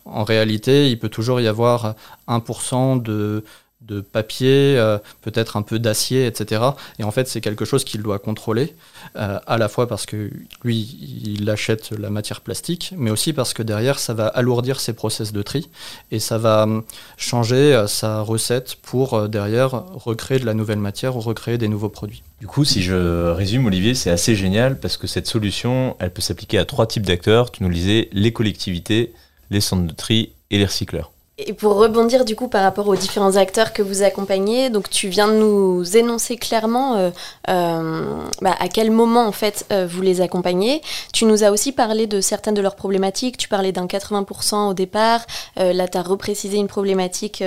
En 0.05 0.23
réalité, 0.23 0.89
il 0.89 0.99
peut 0.99 1.09
toujours 1.09 1.39
y 1.39 1.47
avoir 1.47 1.95
1% 2.27 3.01
de, 3.01 3.43
de 3.87 4.01
papier, 4.01 4.75
euh, 4.77 4.97
peut-être 5.21 5.57
un 5.57 5.61
peu 5.61 5.79
d'acier, 5.79 6.25
etc. 6.25 6.61
Et 6.99 7.03
en 7.03 7.11
fait, 7.11 7.27
c'est 7.27 7.41
quelque 7.41 7.65
chose 7.65 7.83
qu'il 7.83 8.01
doit 8.01 8.19
contrôler, 8.19 8.75
euh, 9.17 9.39
à 9.45 9.57
la 9.57 9.67
fois 9.67 9.87
parce 9.87 10.05
que 10.05 10.31
lui, 10.63 10.97
il 11.37 11.49
achète 11.49 11.91
la 11.91 12.09
matière 12.09 12.41
plastique, 12.41 12.93
mais 12.97 13.11
aussi 13.11 13.33
parce 13.33 13.53
que 13.53 13.61
derrière, 13.61 13.99
ça 13.99 14.13
va 14.13 14.27
alourdir 14.27 14.79
ses 14.79 14.93
process 14.93 15.33
de 15.33 15.41
tri 15.41 15.69
et 16.11 16.19
ça 16.19 16.37
va 16.37 16.63
hum, 16.63 16.83
changer 17.17 17.73
euh, 17.75 17.87
sa 17.87 18.21
recette 18.21 18.75
pour 18.81 19.27
derrière 19.27 19.71
recréer 19.71 20.39
de 20.39 20.45
la 20.45 20.53
nouvelle 20.53 20.79
matière 20.79 21.17
ou 21.17 21.19
recréer 21.19 21.57
des 21.57 21.67
nouveaux 21.67 21.89
produits. 21.89 22.23
Du 22.39 22.47
coup, 22.47 22.65
si 22.65 22.81
je 22.81 23.31
résume, 23.31 23.65
Olivier, 23.65 23.95
c'est 23.95 24.11
assez 24.11 24.35
génial 24.35 24.79
parce 24.79 24.97
que 24.97 25.07
cette 25.07 25.27
solution, 25.27 25.95
elle 25.99 26.11
peut 26.11 26.21
s'appliquer 26.21 26.57
à 26.57 26.65
trois 26.65 26.87
types 26.87 27.05
d'acteurs. 27.05 27.51
Tu 27.51 27.63
nous 27.63 27.69
le 27.69 27.75
disais, 27.75 28.09
les 28.11 28.31
collectivités, 28.33 29.13
les 29.49 29.61
centres 29.61 29.87
de 29.87 29.93
tri 29.93 30.33
et 30.51 30.57
les 30.57 30.65
recycleurs. 30.65 31.11
Et 31.39 31.53
pour 31.53 31.77
rebondir 31.77 32.25
du 32.25 32.35
coup 32.35 32.47
par 32.47 32.61
rapport 32.61 32.87
aux 32.87 32.95
différents 32.95 33.37
acteurs 33.37 33.73
que 33.73 33.81
vous 33.81 34.03
accompagnez, 34.03 34.69
donc 34.69 34.87
tu 34.91 35.07
viens 35.07 35.27
de 35.27 35.33
nous 35.33 35.97
énoncer 35.97 36.37
clairement 36.37 36.95
euh, 36.95 37.09
euh, 37.49 38.05
bah, 38.41 38.55
à 38.59 38.67
quel 38.67 38.91
moment 38.91 39.25
en 39.25 39.31
fait 39.31 39.65
euh, 39.71 39.87
vous 39.89 40.03
les 40.03 40.21
accompagnez. 40.21 40.83
Tu 41.11 41.25
nous 41.25 41.43
as 41.43 41.49
aussi 41.49 41.71
parlé 41.71 42.05
de 42.05 42.21
certaines 42.21 42.53
de 42.53 42.61
leurs 42.61 42.75
problématiques. 42.75 43.37
Tu 43.37 43.47
parlais 43.47 43.71
d'un 43.71 43.87
80% 43.87 44.69
au 44.69 44.73
départ. 44.75 45.25
là, 45.57 45.87
tu 45.87 45.97
as 45.97 46.03
reprécisé 46.03 46.57
une 46.57 46.67
problématique. 46.67 47.43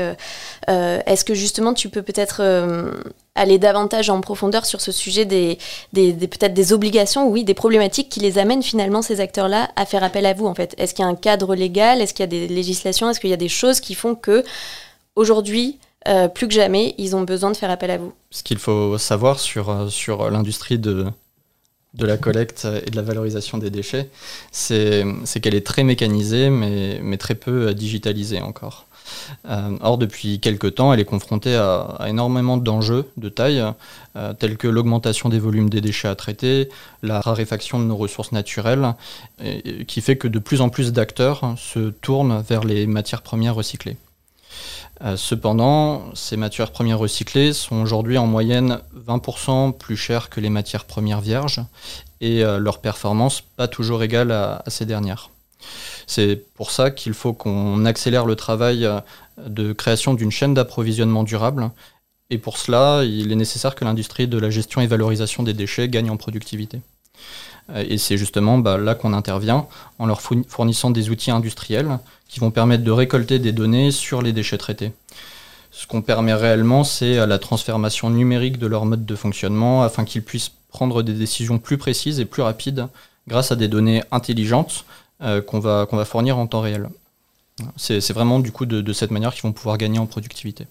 Est-ce 0.66 1.24
que 1.24 1.34
justement 1.34 1.72
tu 1.72 1.88
peux 1.88 2.02
peut-être 2.02 2.42
aller 3.36 3.58
davantage 3.58 4.10
en 4.10 4.20
profondeur 4.20 4.66
sur 4.66 4.80
ce 4.80 4.90
sujet 4.90 5.24
des, 5.24 5.58
peut-être 5.94 6.54
des 6.54 6.72
obligations, 6.72 7.28
oui, 7.28 7.44
des 7.44 7.54
problématiques 7.54 8.08
qui 8.08 8.20
les 8.20 8.38
amènent 8.38 8.62
finalement 8.62 9.02
ces 9.02 9.20
acteurs-là 9.20 9.70
à 9.76 9.86
faire 9.86 10.02
appel 10.02 10.26
à 10.26 10.32
vous 10.32 10.46
en 10.46 10.54
fait. 10.54 10.74
Est-ce 10.78 10.94
qu'il 10.94 11.04
y 11.04 11.06
a 11.06 11.10
un 11.10 11.14
cadre 11.14 11.54
légal? 11.54 12.00
Est-ce 12.00 12.14
qu'il 12.14 12.22
y 12.22 12.24
a 12.24 12.26
des 12.26 12.48
législations? 12.48 13.10
Est-ce 13.10 13.20
qu'il 13.20 13.30
y 13.30 13.34
a 13.34 13.38
des 13.38 13.48
choses 13.48 13.80
qui 13.80 13.94
font 13.94 14.14
que 14.14 14.44
aujourd'hui, 15.14 15.78
euh, 16.08 16.28
plus 16.28 16.48
que 16.48 16.54
jamais, 16.54 16.94
ils 16.98 17.14
ont 17.14 17.22
besoin 17.22 17.50
de 17.50 17.56
faire 17.56 17.70
appel 17.70 17.90
à 17.90 17.98
vous? 17.98 18.12
Ce 18.30 18.42
qu'il 18.42 18.58
faut 18.58 18.98
savoir 18.98 19.38
sur, 19.38 19.70
euh, 19.70 19.88
sur 19.88 20.30
l'industrie 20.30 20.78
de, 20.78 21.06
de 21.96 22.06
la 22.06 22.16
collecte 22.16 22.66
et 22.86 22.90
de 22.90 22.96
la 22.96 23.02
valorisation 23.02 23.58
des 23.58 23.70
déchets, 23.70 24.10
c'est 24.52 25.04
qu'elle 25.42 25.54
est 25.54 25.66
très 25.66 25.84
mécanisée, 25.84 26.50
mais, 26.50 27.16
très 27.18 27.34
peu 27.34 27.74
digitalisée 27.74 28.40
encore. 28.40 28.86
Euh, 29.48 29.76
or, 29.80 29.98
depuis 29.98 30.40
quelques 30.40 30.74
temps, 30.74 30.92
elle 30.92 31.00
est 31.00 31.04
confrontée 31.04 31.54
à, 31.54 31.98
énormément 32.08 32.56
d'enjeux 32.56 33.06
de 33.16 33.28
taille, 33.28 33.64
euh, 34.16 34.34
tels 34.34 34.56
que 34.56 34.68
l'augmentation 34.68 35.28
des 35.28 35.38
volumes 35.38 35.70
des 35.70 35.80
déchets 35.80 36.08
à 36.08 36.14
traiter, 36.14 36.68
la 37.02 37.20
raréfaction 37.20 37.78
de 37.78 37.84
nos 37.84 37.96
ressources 37.96 38.32
naturelles, 38.32 38.94
qui 39.86 40.00
fait 40.00 40.16
que 40.16 40.28
de 40.28 40.38
plus 40.38 40.60
en 40.60 40.68
plus 40.68 40.92
d'acteurs 40.92 41.54
se 41.56 41.90
tournent 41.90 42.42
vers 42.48 42.64
les 42.64 42.86
matières 42.86 43.22
premières 43.22 43.54
recyclées. 43.54 43.96
Euh, 45.02 45.16
cependant, 45.16 46.14
ces 46.14 46.36
matières 46.36 46.70
premières 46.70 46.98
recyclées 46.98 47.52
sont 47.52 47.82
aujourd'hui 47.82 48.18
en 48.18 48.26
moyenne 48.26 48.80
20% 49.06 49.76
plus 49.76 49.96
chères 49.96 50.30
que 50.30 50.40
les 50.40 50.50
matières 50.50 50.84
premières 50.84 51.20
vierges 51.20 51.60
et 52.22 52.42
leur 52.42 52.80
performance 52.80 53.42
pas 53.42 53.68
toujours 53.68 54.02
égale 54.02 54.32
à 54.32 54.62
ces 54.68 54.86
dernières. 54.86 55.28
C'est 56.06 56.44
pour 56.54 56.70
ça 56.70 56.90
qu'il 56.90 57.14
faut 57.14 57.32
qu'on 57.32 57.84
accélère 57.84 58.26
le 58.26 58.36
travail 58.36 58.84
euh, 58.84 59.00
de 59.46 59.72
création 59.72 60.14
d'une 60.14 60.30
chaîne 60.30 60.54
d'approvisionnement 60.54 61.24
durable. 61.24 61.70
Et 62.30 62.38
pour 62.38 62.58
cela, 62.58 63.04
il 63.04 63.32
est 63.32 63.36
nécessaire 63.36 63.74
que 63.74 63.84
l'industrie 63.84 64.28
de 64.28 64.38
la 64.38 64.50
gestion 64.50 64.80
et 64.80 64.86
valorisation 64.86 65.42
des 65.42 65.52
déchets 65.52 65.88
gagne 65.88 66.10
en 66.10 66.16
productivité. 66.16 66.80
Euh, 67.70 67.84
et 67.88 67.98
c'est 67.98 68.16
justement 68.16 68.58
bah, 68.58 68.78
là 68.78 68.94
qu'on 68.94 69.12
intervient 69.12 69.66
en 69.98 70.06
leur 70.06 70.20
fournissant 70.20 70.90
des 70.90 71.10
outils 71.10 71.30
industriels 71.30 71.98
qui 72.28 72.40
vont 72.40 72.50
permettre 72.50 72.84
de 72.84 72.90
récolter 72.90 73.38
des 73.38 73.52
données 73.52 73.90
sur 73.90 74.22
les 74.22 74.32
déchets 74.32 74.58
traités. 74.58 74.92
Ce 75.70 75.86
qu'on 75.86 76.02
permet 76.02 76.34
réellement, 76.34 76.84
c'est 76.84 77.26
la 77.26 77.38
transformation 77.38 78.08
numérique 78.10 78.58
de 78.58 78.66
leur 78.66 78.86
mode 78.86 79.04
de 79.04 79.14
fonctionnement 79.14 79.82
afin 79.82 80.04
qu'ils 80.04 80.22
puissent 80.22 80.52
prendre 80.70 81.02
des 81.02 81.12
décisions 81.12 81.58
plus 81.58 81.78
précises 81.78 82.20
et 82.20 82.24
plus 82.24 82.42
rapides 82.42 82.86
grâce 83.28 83.52
à 83.52 83.56
des 83.56 83.68
données 83.68 84.02
intelligentes 84.10 84.84
euh, 85.22 85.40
qu'on 85.40 85.58
va, 85.58 85.86
qu'on 85.88 85.96
va 85.96 86.04
fournir 86.04 86.38
en 86.38 86.46
temps 86.46 86.60
réel. 86.60 86.88
C'est 87.76 88.12
vraiment 88.12 88.38
du 88.38 88.52
coup 88.52 88.66
de, 88.66 88.92
cette 88.92 89.10
manière 89.10 89.32
qu'ils 89.32 89.42
vont 89.42 89.52
pouvoir 89.52 89.78
gagner 89.78 89.98
en 89.98 90.04
productivité. 90.04 90.66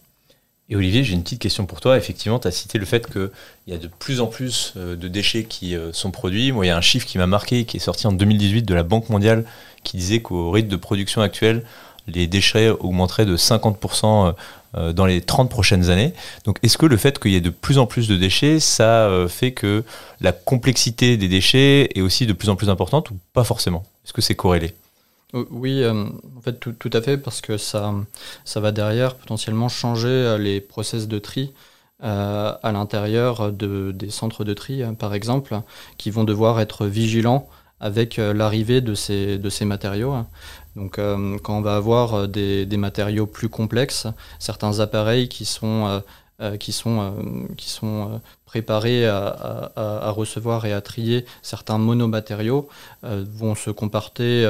Et 0.69 0.75
Olivier, 0.75 1.03
j'ai 1.03 1.13
une 1.13 1.21
petite 1.21 1.41
question 1.41 1.65
pour 1.67 1.79
toi. 1.79 1.95
Effectivement, 1.95 2.39
tu 2.39 2.47
as 2.47 2.51
cité 2.51 2.79
le 2.79 2.85
fait 2.85 3.11
qu'il 3.11 3.29
y 3.67 3.73
a 3.73 3.77
de 3.77 3.87
plus 3.87 4.19
en 4.19 4.27
plus 4.27 4.73
euh, 4.77 4.95
de 4.95 5.07
déchets 5.07 5.43
qui 5.43 5.75
euh, 5.75 5.93
sont 5.93 6.09
produits. 6.09 6.51
Moi, 6.51 6.65
il 6.65 6.69
y 6.69 6.71
a 6.71 6.77
un 6.77 6.81
chiffre 6.81 7.05
qui 7.05 7.19
m'a 7.19 7.27
marqué, 7.27 7.65
qui 7.65 7.77
est 7.77 7.79
sorti 7.79 8.07
en 8.07 8.11
2018 8.11 8.63
de 8.63 8.73
la 8.73 8.81
Banque 8.81 9.09
mondiale, 9.09 9.45
qui 9.83 9.97
disait 9.97 10.21
qu'au 10.21 10.49
rythme 10.49 10.69
de 10.69 10.75
production 10.75 11.21
actuel, 11.21 11.63
les 12.07 12.25
déchets 12.25 12.69
augmenteraient 12.69 13.25
de 13.25 13.37
50% 13.37 14.35
dans 14.93 15.05
les 15.05 15.21
30 15.21 15.49
prochaines 15.49 15.89
années. 15.89 16.13
Donc 16.43 16.59
est-ce 16.61 16.77
que 16.77 16.85
le 16.85 16.97
fait 16.97 17.17
qu'il 17.17 17.31
y 17.31 17.35
ait 17.35 17.41
de 17.41 17.49
plus 17.49 17.77
en 17.79 17.87
plus 17.87 18.07
de 18.07 18.15
déchets, 18.15 18.59
ça 18.59 19.09
fait 19.27 19.53
que 19.53 19.83
la 20.21 20.33
complexité 20.33 21.17
des 21.17 21.27
déchets 21.27 21.89
est 21.95 22.01
aussi 22.01 22.27
de 22.27 22.33
plus 22.33 22.49
en 22.49 22.55
plus 22.55 22.69
importante 22.69 23.09
ou 23.09 23.17
pas 23.33 23.43
forcément? 23.43 23.83
Est-ce 24.03 24.13
que 24.13 24.21
c'est 24.21 24.35
corrélé? 24.35 24.75
Oui, 25.33 25.83
euh, 25.83 26.05
en 26.37 26.41
fait, 26.41 26.59
tout, 26.59 26.89
à 26.93 27.01
fait, 27.01 27.17
parce 27.17 27.41
que 27.41 27.57
ça, 27.57 27.93
ça 28.45 28.59
va 28.59 28.71
derrière 28.71 29.15
potentiellement 29.15 29.69
changer 29.69 30.07
euh, 30.07 30.37
les 30.37 30.61
process 30.61 31.07
de 31.07 31.19
tri 31.19 31.53
euh, 32.03 32.53
à 32.61 32.71
l'intérieur 32.71 33.51
de, 33.51 33.91
des 33.91 34.09
centres 34.09 34.43
de 34.43 34.53
tri, 34.53 34.83
par 34.97 35.13
exemple, 35.13 35.59
qui 35.97 36.11
vont 36.11 36.23
devoir 36.23 36.59
être 36.59 36.85
vigilants 36.85 37.49
avec 37.81 38.17
l'arrivée 38.17 38.79
de 38.81 38.95
ces, 38.95 39.37
de 39.37 39.49
ces 39.49 39.65
matériaux. 39.65 40.15
Donc, 40.75 40.95
quand 40.95 41.57
on 41.57 41.61
va 41.61 41.75
avoir 41.75 42.27
des, 42.27 42.65
des, 42.65 42.77
matériaux 42.77 43.27
plus 43.27 43.49
complexes, 43.49 44.07
certains 44.39 44.79
appareils 44.79 45.27
qui 45.27 45.43
sont 45.45 46.01
euh, 46.41 46.57
qui 46.57 46.73
sont, 46.73 46.99
euh, 46.99 47.47
qui 47.55 47.69
sont 47.69 48.11
euh, 48.11 48.17
préparés 48.43 49.07
à, 49.07 49.71
à, 49.77 50.09
recevoir 50.09 50.65
et 50.65 50.73
à 50.73 50.81
trier 50.81 51.25
certains 51.41 51.77
monomatériaux 51.77 52.67
vont 53.03 53.55
se 53.55 53.69
comporter 53.69 54.45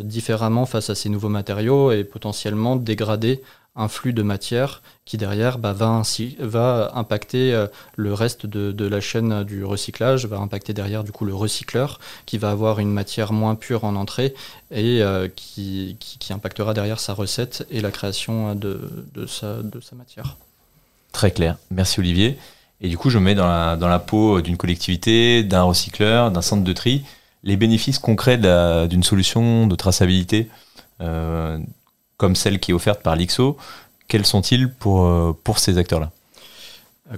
différemment 0.00 0.64
face 0.64 0.90
à 0.90 0.94
ces 0.94 1.08
nouveaux 1.08 1.28
matériaux 1.28 1.90
et 1.90 2.04
potentiellement 2.04 2.76
dégrader 2.76 3.42
un 3.74 3.88
flux 3.88 4.12
de 4.12 4.22
matière 4.22 4.82
qui 5.04 5.16
derrière 5.16 5.58
bah, 5.58 5.72
va, 5.72 5.88
ainsi, 5.88 6.36
va 6.38 6.92
impacter 6.94 7.66
le 7.96 8.14
reste 8.14 8.46
de, 8.46 8.70
de, 8.70 8.86
la 8.86 9.00
chaîne 9.00 9.44
du 9.44 9.64
recyclage, 9.64 10.26
va 10.26 10.36
impacter 10.36 10.72
derrière 10.72 11.04
du 11.04 11.10
coup 11.10 11.24
le 11.24 11.34
recycleur 11.34 11.98
qui 12.26 12.38
va 12.38 12.50
avoir 12.50 12.78
une 12.78 12.92
matière 12.92 13.32
moins 13.32 13.54
pure 13.54 13.84
en 13.84 13.96
entrée 13.96 14.34
et 14.70 15.02
qui, 15.34 15.96
qui, 15.98 16.18
qui, 16.18 16.32
impactera 16.32 16.74
derrière 16.74 17.00
sa 17.00 17.14
recette 17.14 17.66
et 17.70 17.80
la 17.80 17.90
création 17.90 18.54
de, 18.54 18.88
de, 19.14 19.26
sa, 19.26 19.62
de 19.62 19.80
sa 19.80 19.96
matière. 19.96 20.36
Très 21.12 21.30
clair. 21.30 21.56
Merci 21.70 22.00
Olivier. 22.00 22.38
Et 22.80 22.88
du 22.88 22.98
coup, 22.98 23.10
je 23.10 23.18
mets 23.18 23.36
dans 23.36 23.46
la, 23.46 23.76
dans 23.76 23.88
la 23.88 24.00
peau 24.00 24.40
d'une 24.40 24.56
collectivité, 24.56 25.44
d'un 25.44 25.62
recycleur, 25.62 26.32
d'un 26.32 26.42
centre 26.42 26.64
de 26.64 26.72
tri, 26.72 27.04
les 27.44 27.56
bénéfices 27.56 27.98
concrets 27.98 28.38
d'une 28.88 29.02
solution 29.02 29.66
de 29.66 29.74
traçabilité 29.74 30.48
euh, 31.00 31.58
comme 32.16 32.36
celle 32.36 32.60
qui 32.60 32.70
est 32.70 32.74
offerte 32.74 33.02
par 33.02 33.16
l'IXO. 33.16 33.56
Quels 34.06 34.26
sont-ils 34.26 34.68
pour, 34.68 35.04
euh, 35.06 35.34
ces 35.56 35.78
acteurs-là? 35.78 36.10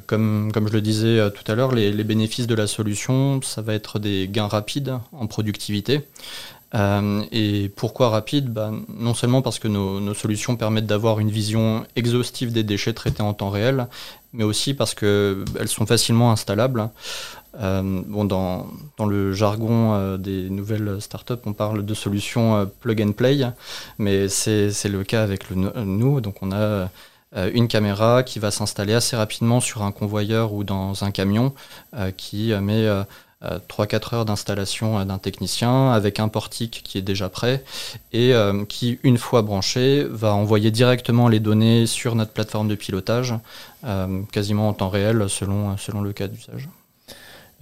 Comme, 0.06 0.50
comme, 0.52 0.66
je 0.66 0.72
le 0.72 0.80
disais 0.80 1.18
euh, 1.18 1.28
tout 1.28 1.50
à 1.50 1.54
l'heure, 1.54 1.72
les, 1.72 1.92
bénéfices 2.04 2.46
de 2.46 2.54
la 2.54 2.66
solution, 2.66 3.42
ça 3.42 3.60
va 3.60 3.74
être 3.74 3.98
des 3.98 4.28
gains 4.28 4.48
rapides 4.48 4.98
en 5.12 5.26
productivité. 5.26 6.06
Euh, 6.74 7.22
et 7.30 7.70
pourquoi 7.76 8.08
rapide 8.08 8.52
bah, 8.52 8.72
Non 8.88 9.12
seulement 9.12 9.42
parce 9.42 9.58
que 9.58 9.68
nos, 9.68 10.14
solutions 10.14 10.56
permettent 10.56 10.86
d'avoir 10.86 11.20
une 11.20 11.30
vision 11.30 11.84
exhaustive 11.96 12.52
des 12.52 12.64
déchets 12.64 12.94
traités 12.94 13.22
en 13.22 13.34
temps 13.34 13.50
réel, 13.50 13.88
mais 14.32 14.42
aussi 14.42 14.72
parce 14.72 14.94
qu'elles 14.94 15.68
sont 15.68 15.86
facilement 15.86 16.32
installables. 16.32 16.88
Bon, 17.58 18.24
dans, 18.24 18.66
le 19.06 19.32
jargon 19.32 20.16
des 20.16 20.50
nouvelles 20.50 21.00
startups, 21.00 21.34
on 21.46 21.52
parle 21.52 21.84
de 21.84 21.94
solutions 21.94 22.70
plug 22.80 23.02
and 23.02 23.12
play, 23.12 23.46
mais 23.98 24.28
c'est 24.28 24.88
le 24.88 25.04
cas 25.04 25.22
avec 25.22 25.50
nous. 25.50 26.20
Donc 26.20 26.42
on 26.42 26.52
a 26.52 26.88
une 27.52 27.68
caméra 27.68 28.22
qui 28.22 28.38
va 28.38 28.50
s'installer 28.50 28.94
assez 28.94 29.16
rapidement 29.16 29.60
sur 29.60 29.82
un 29.82 29.92
convoyeur 29.92 30.52
ou 30.52 30.64
dans 30.64 31.04
un 31.04 31.10
camion 31.10 31.52
qui 32.16 32.52
met 32.54 32.88
3-4 33.68 34.14
heures 34.14 34.24
d'installation 34.24 34.98
euh, 34.98 35.04
d'un 35.04 35.18
technicien 35.18 35.92
avec 35.92 36.20
un 36.20 36.28
portique 36.28 36.82
qui 36.84 36.98
est 36.98 37.02
déjà 37.02 37.28
prêt 37.28 37.62
et 38.12 38.34
euh, 38.34 38.64
qui, 38.64 38.98
une 39.02 39.18
fois 39.18 39.42
branché, 39.42 40.04
va 40.08 40.34
envoyer 40.34 40.70
directement 40.70 41.28
les 41.28 41.40
données 41.40 41.86
sur 41.86 42.14
notre 42.14 42.32
plateforme 42.32 42.68
de 42.68 42.74
pilotage, 42.74 43.34
euh, 43.84 44.22
quasiment 44.32 44.68
en 44.68 44.72
temps 44.72 44.88
réel 44.88 45.28
selon, 45.28 45.76
selon 45.76 46.00
le 46.00 46.12
cas 46.12 46.28
d'usage. 46.28 46.68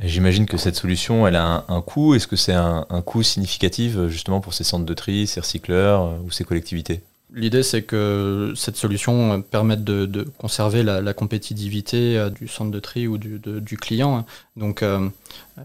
J'imagine 0.02 0.46
que 0.46 0.56
cette 0.56 0.76
solution, 0.76 1.26
elle 1.26 1.36
a 1.36 1.64
un, 1.68 1.80
coût. 1.80 2.14
Est-ce 2.14 2.26
que 2.26 2.36
c'est 2.36 2.54
un, 2.54 2.86
un, 2.90 3.02
coût 3.02 3.22
significatif 3.22 3.96
justement 4.08 4.40
pour 4.40 4.54
ces 4.54 4.64
centres 4.64 4.84
de 4.84 4.94
tri, 4.94 5.26
ces 5.26 5.40
recycleurs 5.40 6.18
ou 6.24 6.30
ces 6.30 6.44
collectivités? 6.44 7.02
L'idée, 7.34 7.62
c'est 7.62 7.82
que 7.82 8.52
cette 8.54 8.76
solution 8.76 9.40
permette 9.42 9.84
de, 9.84 10.28
conserver 10.38 10.82
la, 10.82 11.14
compétitivité 11.14 12.18
euh, 12.18 12.30
du 12.30 12.46
centre 12.46 12.70
de 12.70 12.80
tri 12.80 13.06
ou 13.08 13.16
du, 13.16 13.76
client. 13.78 14.26
Donc, 14.56 14.82
euh, 14.82 15.08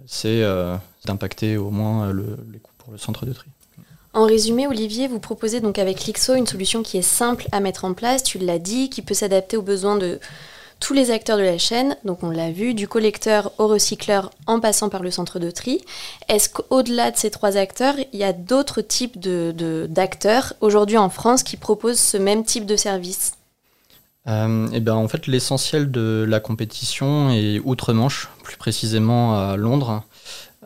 c'est 0.05 0.43
euh, 0.43 0.75
d'impacter 1.05 1.57
au 1.57 1.69
moins 1.69 2.13
les 2.13 2.59
coûts 2.59 2.71
pour 2.77 2.91
le 2.91 2.97
centre 2.97 3.25
de 3.25 3.33
tri. 3.33 3.47
En 4.13 4.25
résumé, 4.25 4.65
Olivier, 4.65 5.07
vous 5.07 5.19
proposez 5.19 5.59
donc 5.59 5.77
avec 5.77 6.05
Lixo 6.05 6.33
une 6.35 6.47
solution 6.47 6.83
qui 6.83 6.97
est 6.97 7.03
simple 7.03 7.47
à 7.51 7.59
mettre 7.59 7.85
en 7.85 7.93
place, 7.93 8.23
tu 8.23 8.39
l'as 8.39 8.59
dit, 8.59 8.89
qui 8.89 9.01
peut 9.01 9.13
s'adapter 9.13 9.57
aux 9.57 9.61
besoins 9.61 9.97
de 9.97 10.19
tous 10.79 10.93
les 10.93 11.11
acteurs 11.11 11.37
de 11.37 11.43
la 11.43 11.57
chaîne, 11.57 11.95
donc 12.05 12.23
on 12.23 12.29
l'a 12.29 12.51
vu, 12.51 12.73
du 12.73 12.87
collecteur 12.87 13.51
au 13.57 13.67
recycleur 13.67 14.31
en 14.45 14.59
passant 14.59 14.89
par 14.89 15.03
le 15.03 15.11
centre 15.11 15.39
de 15.39 15.51
tri. 15.51 15.81
Est-ce 16.29 16.49
qu'au-delà 16.49 17.11
de 17.11 17.17
ces 17.17 17.31
trois 17.31 17.57
acteurs, 17.57 17.95
il 18.13 18.19
y 18.19 18.23
a 18.23 18.33
d'autres 18.33 18.81
types 18.81 19.17
d'acteurs 19.19 20.53
aujourd'hui 20.61 20.97
en 20.97 21.09
France 21.09 21.43
qui 21.43 21.57
proposent 21.57 21.99
ce 21.99 22.17
même 22.17 22.43
type 22.43 22.65
de 22.65 22.75
service? 22.75 23.33
Euh, 24.27 24.67
eh 24.73 24.79
ben, 24.79 24.95
en 24.95 25.07
fait, 25.07 25.27
l'essentiel 25.27 25.89
de 25.89 26.25
la 26.27 26.39
compétition 26.39 27.29
est 27.31 27.59
outre-Manche, 27.63 28.29
plus 28.43 28.57
précisément 28.57 29.39
à 29.39 29.55
Londres. 29.55 30.03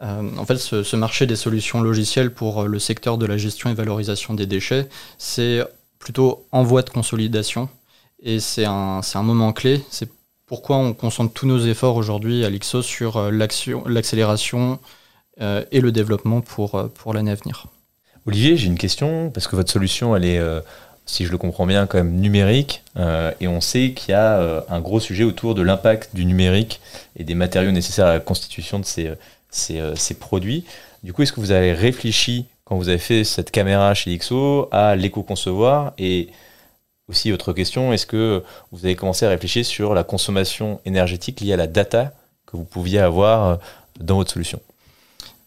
Euh, 0.02 0.24
en 0.38 0.46
fait, 0.46 0.58
ce, 0.58 0.82
ce, 0.82 0.96
marché 0.96 1.28
des 1.28 1.36
solutions 1.36 1.82
logicielles 1.82 2.34
pour 2.34 2.64
le 2.64 2.80
secteur 2.80 3.20
de 3.20 3.28
la 3.28 3.38
gestion 3.38 3.70
et 3.70 3.76
valorisation 3.76 4.34
des 4.34 4.48
déchets, 4.48 4.90
c'est 5.20 5.64
plutôt 6.00 6.44
en 6.52 6.64
voie 6.64 6.82
de 6.82 6.90
consolidation. 6.90 7.70
Et 8.22 8.40
c'est 8.40 8.66
un, 8.66 9.02
un, 9.14 9.24
moment 9.24 9.52
clé. 9.52 9.82
C'est 9.90 10.10
pourquoi 10.46 10.78
on 10.78 10.94
concentre 10.94 11.34
tous 11.34 11.48
nos 11.48 11.60
efforts 11.60 11.96
aujourd'hui 11.96 12.44
à 12.46 12.50
l'IXO 12.50 12.82
sur 12.82 13.18
euh, 13.18 13.32
l'accélération 13.32 14.80
euh, 15.40 15.64
et 15.72 15.82
le 15.82 15.92
développement 15.92 16.42
pour, 16.42 16.76
euh, 16.76 16.88
pour 16.88 17.14
l'année 17.14 17.32
à 17.32 17.36
venir. 17.36 17.68
Olivier, 18.28 18.58
j'ai 18.58 18.68
une 18.68 18.78
question, 18.78 19.32
parce 19.32 19.48
que 19.48 19.56
votre 19.56 19.72
solution, 19.72 20.16
elle 20.16 20.26
est, 20.26 20.40
si 21.08 21.26
je 21.26 21.32
le 21.32 21.40
comprends 21.40 21.66
bien, 21.66 21.88
quand 21.88 21.98
même 21.98 22.18
numérique, 22.18 22.84
et 23.40 23.48
on 23.48 23.62
sait 23.62 23.94
qu'il 23.94 24.12
y 24.12 24.14
a 24.14 24.64
un 24.70 24.80
gros 24.80 25.00
sujet 25.00 25.24
autour 25.24 25.56
de 25.56 25.64
l'impact 25.64 26.14
du 26.14 26.26
numérique 26.26 26.82
et 27.16 27.24
des 27.24 27.34
matériaux 27.34 27.72
nécessaires 27.72 28.06
à 28.06 28.14
la 28.14 28.20
constitution 28.20 28.78
de 28.78 28.86
ces, 28.86 29.14
ces, 29.50 30.14
produits. 30.20 30.66
Du 31.02 31.14
coup, 31.14 31.24
est-ce 31.24 31.34
que 31.34 31.40
vous 31.40 31.50
avez 31.50 31.74
réfléchi, 31.74 32.46
quand 32.64 32.78
vous 32.78 32.90
avez 32.90 33.00
fait 33.00 33.24
cette 33.24 33.50
caméra 33.50 33.96
chez 33.96 34.12
l'IXO, 34.12 34.70
à 34.72 34.96
l'éco-concevoir 34.96 35.94
et 35.98 36.30
aussi, 37.12 37.32
autre 37.32 37.54
question, 37.54 37.94
est-ce 37.94 38.06
que 38.06 38.44
vous 38.72 38.86
avez 38.86 38.96
commencé 38.96 39.26
à 39.26 39.30
réfléchir 39.30 39.66
sur 39.66 39.94
la 39.94 40.04
consommation 40.04 40.80
énergétique 40.86 41.42
liée 41.42 41.54
à 41.54 41.58
la 41.58 41.68
data 41.68 42.14
que 42.46 42.58
vous 42.58 42.64
pouviez 42.64 43.00
avoir 43.00 43.46
euh, 43.46 43.56
dans 44.00 44.16
votre 44.16 44.32
solution? 44.32 44.60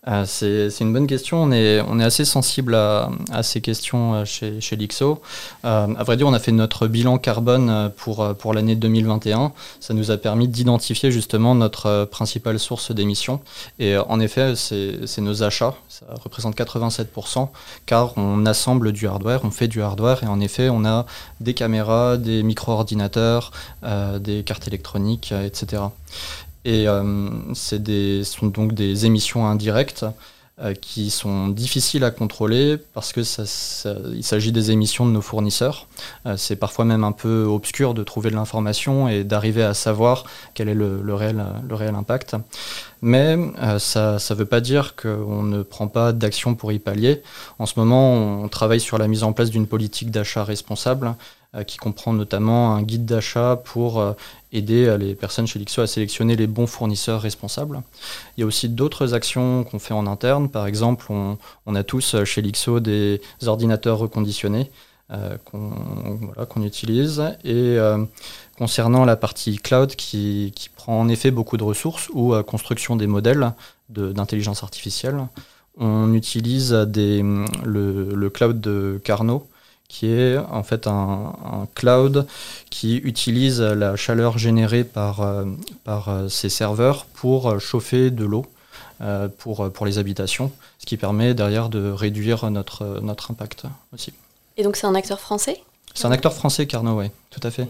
Euh, 0.06 0.24
c'est, 0.26 0.80
une 0.80 0.92
bonne 0.92 1.06
question. 1.06 1.42
On 1.42 1.52
est, 1.52 1.80
assez 2.02 2.24
sensible 2.24 2.74
à, 2.74 3.10
ces 3.42 3.60
questions 3.60 4.14
euh, 4.14 4.24
chez, 4.24 4.60
chez 4.60 4.76
l'IXO. 4.76 5.20
Euh, 5.64 5.86
à 5.96 6.04
vrai 6.04 6.16
dire, 6.16 6.26
on 6.26 6.32
a 6.32 6.38
fait 6.38 6.52
notre 6.52 6.86
bilan 6.86 7.18
carbone 7.18 7.90
pour, 7.96 8.34
pour 8.36 8.54
l'année 8.54 8.76
2021. 8.76 9.52
Ça 9.80 9.94
nous 9.94 10.10
a 10.10 10.16
permis 10.16 10.48
d'identifier 10.48 11.10
justement 11.10 11.54
notre 11.54 12.04
principale 12.10 12.58
source 12.58 12.92
d'émissions. 12.92 13.40
Et 13.78 13.96
en 13.96 14.20
effet, 14.20 14.54
c'est, 14.56 15.18
nos 15.18 15.42
achats. 15.42 15.74
Ça 15.88 16.06
représente 16.22 16.56
87%, 16.56 17.48
car 17.86 18.16
on 18.18 18.44
assemble 18.46 18.92
du 18.92 19.06
hardware, 19.06 19.44
on 19.44 19.50
fait 19.50 19.68
du 19.68 19.80
hardware. 19.82 20.22
Et 20.22 20.26
en 20.26 20.40
effet, 20.40 20.68
on 20.68 20.84
a 20.84 21.06
des 21.40 21.54
caméras, 21.54 22.16
des 22.16 22.42
micro-ordinateurs, 22.42 23.52
des 24.20 24.42
cartes 24.42 24.68
électroniques, 24.68 25.32
etc. 25.32 25.82
Et 26.64 26.88
euh, 26.88 27.54
ce 27.54 28.22
sont 28.24 28.46
donc 28.46 28.72
des 28.72 29.06
émissions 29.06 29.46
indirectes 29.46 30.06
euh, 30.60 30.72
qui 30.72 31.10
sont 31.10 31.48
difficiles 31.48 32.04
à 32.04 32.10
contrôler 32.10 32.78
parce 32.94 33.12
que 33.12 33.22
ça, 33.22 33.42
il 34.12 34.22
s'agit 34.22 34.52
des 34.52 34.70
émissions 34.70 35.04
de 35.04 35.10
nos 35.10 35.20
fournisseurs. 35.20 35.88
Euh, 36.26 36.36
c'est 36.38 36.56
parfois 36.56 36.84
même 36.84 37.04
un 37.04 37.12
peu 37.12 37.44
obscur 37.44 37.92
de 37.92 38.02
trouver 38.02 38.30
de 38.30 38.36
l'information 38.36 39.08
et 39.08 39.24
d'arriver 39.24 39.62
à 39.62 39.74
savoir 39.74 40.24
quel 40.54 40.68
est 40.68 40.74
le, 40.74 41.14
réel, 41.14 41.44
le 41.68 41.74
réel 41.74 41.94
impact. 41.94 42.36
Mais 43.02 43.36
ça 43.78 44.16
ne 44.30 44.34
veut 44.34 44.46
pas 44.46 44.62
dire 44.62 44.96
qu'on 44.96 45.42
ne 45.42 45.62
prend 45.62 45.88
pas 45.88 46.12
d'action 46.14 46.54
pour 46.54 46.72
y 46.72 46.78
pallier. 46.78 47.22
En 47.58 47.66
ce 47.66 47.78
moment, 47.78 48.14
on 48.14 48.48
travaille 48.48 48.80
sur 48.80 48.96
la 48.96 49.08
mise 49.08 49.24
en 49.24 49.34
place 49.34 49.50
d'une 49.50 49.66
politique 49.66 50.10
d'achat 50.10 50.44
responsable 50.44 51.14
qui 51.66 51.76
comprend 51.76 52.12
notamment 52.12 52.74
un 52.74 52.82
guide 52.82 53.04
d'achat 53.04 53.56
pour 53.56 54.02
aider 54.54 54.86
euh, 54.86 54.96
les 54.96 55.14
personnes 55.14 55.46
chez 55.46 55.58
Lixo 55.58 55.82
à 55.82 55.86
sélectionner 55.86 56.36
les 56.36 56.46
bons 56.46 56.66
fournisseurs 56.66 57.20
responsables. 57.20 57.82
Il 58.36 58.40
y 58.40 58.44
a 58.44 58.46
aussi 58.46 58.68
d'autres 58.68 59.12
actions 59.12 59.64
qu'on 59.64 59.78
fait 59.78 59.94
en 59.94 60.06
interne. 60.06 60.48
Par 60.48 60.66
exemple, 60.66 61.06
on, 61.10 61.74
a 61.74 61.82
tous 61.82 62.14
euh, 62.14 62.24
chez 62.24 62.40
Lixo 62.40 62.80
des 62.80 63.20
ordinateurs 63.44 63.98
reconditionnés 63.98 64.70
euh, 65.10 65.36
qu'on 65.44 66.62
utilise. 66.62 67.22
Et 67.44 67.76
concernant 68.56 69.04
la 69.04 69.16
partie 69.16 69.56
cloud 69.58 69.94
qui, 69.96 70.52
prend 70.76 71.00
en 71.00 71.08
effet 71.08 71.30
beaucoup 71.30 71.56
de 71.56 71.64
ressources 71.64 72.08
ou 72.14 72.34
construction 72.42 72.96
des 72.96 73.06
modèles 73.06 73.52
d'intelligence 73.90 74.62
artificielle, 74.62 75.26
on 75.76 76.14
utilise 76.14 76.72
le, 76.72 78.28
cloud 78.28 78.60
de 78.60 79.00
Carnot 79.04 79.46
qui 79.88 80.08
est 80.08 80.36
en 80.38 80.62
fait 80.62 80.86
un, 80.86 81.66
cloud 81.74 82.26
qui 82.70 82.96
utilise 82.96 83.60
la 83.60 83.96
chaleur 83.96 84.38
générée 84.38 84.84
par, 84.84 85.20
euh, 85.20 85.44
par 85.84 86.08
euh, 86.08 86.28
ces 86.28 86.48
serveurs 86.48 87.06
pour 87.06 87.48
euh, 87.48 87.58
chauffer 87.58 88.10
de 88.10 88.24
l'eau 88.24 88.46
pour, 89.38 89.70
pour 89.70 89.84
les 89.84 89.98
habitations, 89.98 90.50
ce 90.78 90.86
qui 90.86 90.96
permet 90.96 91.34
derrière 91.34 91.68
de 91.68 91.90
réduire 91.90 92.50
notre, 92.50 93.00
notre 93.02 93.32
impact 93.32 93.64
aussi. 93.92 94.14
Et 94.56 94.62
donc 94.62 94.76
c'est 94.76 94.86
un 94.86 94.94
acteur 94.94 95.20
français? 95.20 95.60
C'est 95.92 96.06
un 96.06 96.12
acteur 96.12 96.32
français, 96.32 96.66
Carnot, 96.66 97.00
oui, 97.00 97.10
tout 97.28 97.40
à 97.42 97.50
fait. 97.50 97.68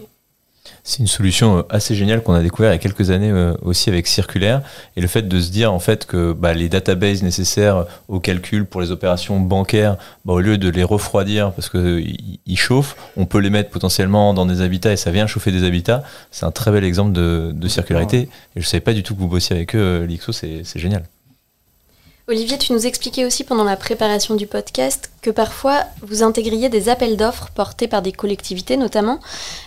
C'est 0.83 0.99
une 0.99 1.07
solution 1.07 1.59
euh, 1.59 1.61
assez 1.69 1.95
géniale 1.95 2.21
qu'on 2.21 2.33
a 2.33 2.41
découvert 2.41 2.71
il 2.71 2.73
y 2.73 2.75
a 2.75 2.79
quelques 2.79 3.11
années 3.11 3.31
euh, 3.31 3.53
aussi 3.61 3.89
avec 3.89 4.07
Circulaire. 4.07 4.61
Et 4.95 5.01
le 5.01 5.07
fait 5.07 5.27
de 5.27 5.39
se 5.39 5.51
dire 5.51 5.73
en 5.73 5.79
fait 5.79 6.05
que 6.05 6.33
bah, 6.33 6.53
les 6.53 6.69
databases 6.69 7.23
nécessaires 7.23 7.85
au 8.07 8.19
calcul 8.19 8.65
pour 8.65 8.81
les 8.81 8.91
opérations 8.91 9.39
bancaires, 9.39 9.97
bah, 10.25 10.33
au 10.33 10.39
lieu 10.39 10.57
de 10.57 10.69
les 10.69 10.83
refroidir 10.83 11.51
parce 11.53 11.69
qu'ils 11.69 12.57
chauffent, 12.57 12.95
on 13.17 13.25
peut 13.25 13.39
les 13.39 13.49
mettre 13.49 13.69
potentiellement 13.69 14.33
dans 14.33 14.45
des 14.45 14.61
habitats 14.61 14.91
et 14.91 14.97
ça 14.97 15.11
vient 15.11 15.27
chauffer 15.27 15.51
des 15.51 15.63
habitats. 15.63 16.03
C'est 16.31 16.45
un 16.45 16.51
très 16.51 16.71
bel 16.71 16.83
exemple 16.83 17.11
de, 17.13 17.67
circularité. 17.67 18.17
Et 18.19 18.29
je 18.57 18.61
ne 18.61 18.65
savais 18.65 18.81
pas 18.81 18.93
du 18.93 19.03
tout 19.03 19.15
que 19.15 19.19
vous 19.19 19.27
bossiez 19.27 19.55
avec 19.55 19.75
eux, 19.75 19.79
euh, 19.79 20.05
l'IXO, 20.05 20.31
c'est 20.31 20.63
génial. 20.75 21.03
Olivier, 22.27 22.57
tu 22.57 22.73
nous 22.73 22.87
expliquais 22.87 23.23
aussi 23.23 23.43
pendant 23.43 23.63
la 23.63 23.75
préparation 23.75 24.33
du 24.35 24.47
podcast 24.47 25.11
que 25.21 25.29
parfois 25.29 25.83
vous 26.01 26.23
intégriez 26.23 26.69
des 26.69 26.89
appels 26.89 27.17
d'offres 27.17 27.51
portés 27.53 27.87
par 27.87 28.01
des 28.01 28.11
collectivités 28.11 28.77
notamment. 28.77 29.19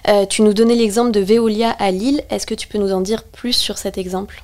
Euh, 0.08 0.26
tu 0.26 0.42
nous 0.42 0.52
donnais 0.52 0.74
l'exemple 0.74 1.12
de 1.12 1.20
Veolia 1.20 1.70
à 1.70 1.92
Lille. 1.92 2.24
Est-ce 2.30 2.48
que 2.48 2.56
tu 2.56 2.66
peux 2.66 2.78
nous 2.78 2.92
en 2.92 3.00
dire 3.00 3.22
plus 3.22 3.52
sur 3.52 3.78
cet 3.78 3.96
exemple? 3.96 4.42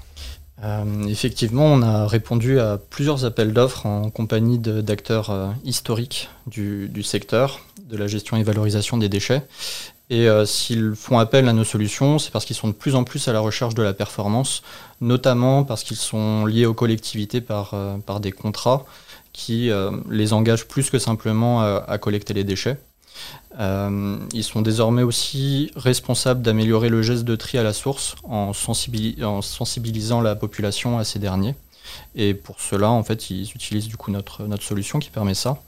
Euh, 0.62 0.84
effectivement, 1.08 1.66
on 1.66 1.82
a 1.82 2.06
répondu 2.06 2.60
à 2.60 2.78
plusieurs 2.78 3.24
appels 3.24 3.52
d'offres 3.52 3.84
en 3.84 4.10
compagnie 4.10 4.60
d'acteurs 4.60 5.30
euh, 5.30 5.48
historiques 5.64 6.30
du, 6.46 6.88
du, 6.88 7.02
secteur, 7.02 7.62
de 7.90 7.96
la 7.96 8.06
gestion 8.06 8.36
et 8.36 8.44
valorisation 8.44 8.96
des 8.96 9.08
déchets. 9.08 9.42
Et 10.10 10.28
euh, 10.28 10.44
s'ils 10.44 10.94
font 10.94 11.18
appel 11.18 11.48
à 11.48 11.52
nos 11.52 11.64
solutions, 11.64 12.18
c'est 12.18 12.30
parce 12.30 12.44
qu'ils 12.44 12.56
sont 12.56 12.68
de 12.68 12.74
plus 12.74 12.94
en 12.94 13.04
plus 13.04 13.26
à 13.28 13.32
la 13.32 13.40
recherche 13.40 13.74
de 13.74 13.82
la 13.82 13.94
performance, 13.94 14.62
notamment 15.00 15.64
parce 15.64 15.82
qu'ils 15.82 15.96
sont 15.96 16.44
liés 16.44 16.66
aux 16.66 16.74
collectivités 16.74 17.40
par, 17.40 17.72
euh, 17.72 17.96
des 18.20 18.32
contrats 18.32 18.84
qui 19.32 19.70
euh, 19.70 19.90
les 20.10 20.32
engagent 20.32 20.68
plus 20.68 20.90
que 20.90 20.98
simplement 20.98 21.62
à 21.62 21.98
collecter 21.98 22.34
les 22.34 22.44
déchets. 22.44 22.78
ils 23.58 24.44
sont 24.44 24.62
désormais 24.62 25.02
aussi 25.02 25.72
responsables 25.74 26.42
d'améliorer 26.42 26.88
le 26.88 27.02
geste 27.02 27.24
de 27.24 27.34
tri 27.34 27.58
à 27.58 27.62
la 27.62 27.72
source 27.72 28.14
en 28.24 28.52
sensibilisant 28.52 30.20
la 30.20 30.36
population 30.36 30.98
à 30.98 31.04
ces 31.04 31.18
derniers. 31.18 31.54
Et 32.14 32.34
pour 32.34 32.60
cela, 32.60 32.90
en 32.90 33.02
fait, 33.02 33.30
ils 33.30 33.50
utilisent 33.54 33.88
du 33.88 33.96
coup 33.96 34.10
notre, 34.10 34.44
notre 34.44 34.62
solution 34.62 34.98
qui 34.98 35.10
permet 35.10 35.34
ça. 35.34 35.58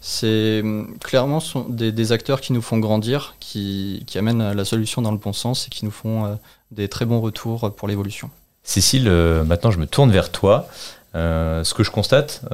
C'est 0.00 0.60
hum, 0.62 0.96
clairement 0.98 1.42
des, 1.68 2.12
acteurs 2.12 2.40
qui 2.40 2.52
nous 2.52 2.62
font 2.62 2.78
grandir, 2.78 3.34
qui, 3.40 4.04
amènent 4.16 4.52
la 4.52 4.64
solution 4.64 5.02
dans 5.02 5.12
le 5.12 5.18
bon 5.18 5.32
sens 5.32 5.66
et 5.66 5.70
qui 5.70 5.84
nous 5.84 5.90
font 5.90 6.26
euh, 6.26 6.34
des 6.70 6.88
très 6.88 7.04
bons 7.04 7.20
retours 7.20 7.74
pour 7.74 7.88
l'évolution. 7.88 8.30
Cécile, 8.62 9.10
maintenant 9.46 9.70
je 9.70 9.78
me 9.78 9.86
tourne 9.86 10.10
vers 10.10 10.30
toi. 10.30 10.68
ce 11.14 11.74
que 11.74 11.82
je 11.82 11.90
constate 11.90 12.44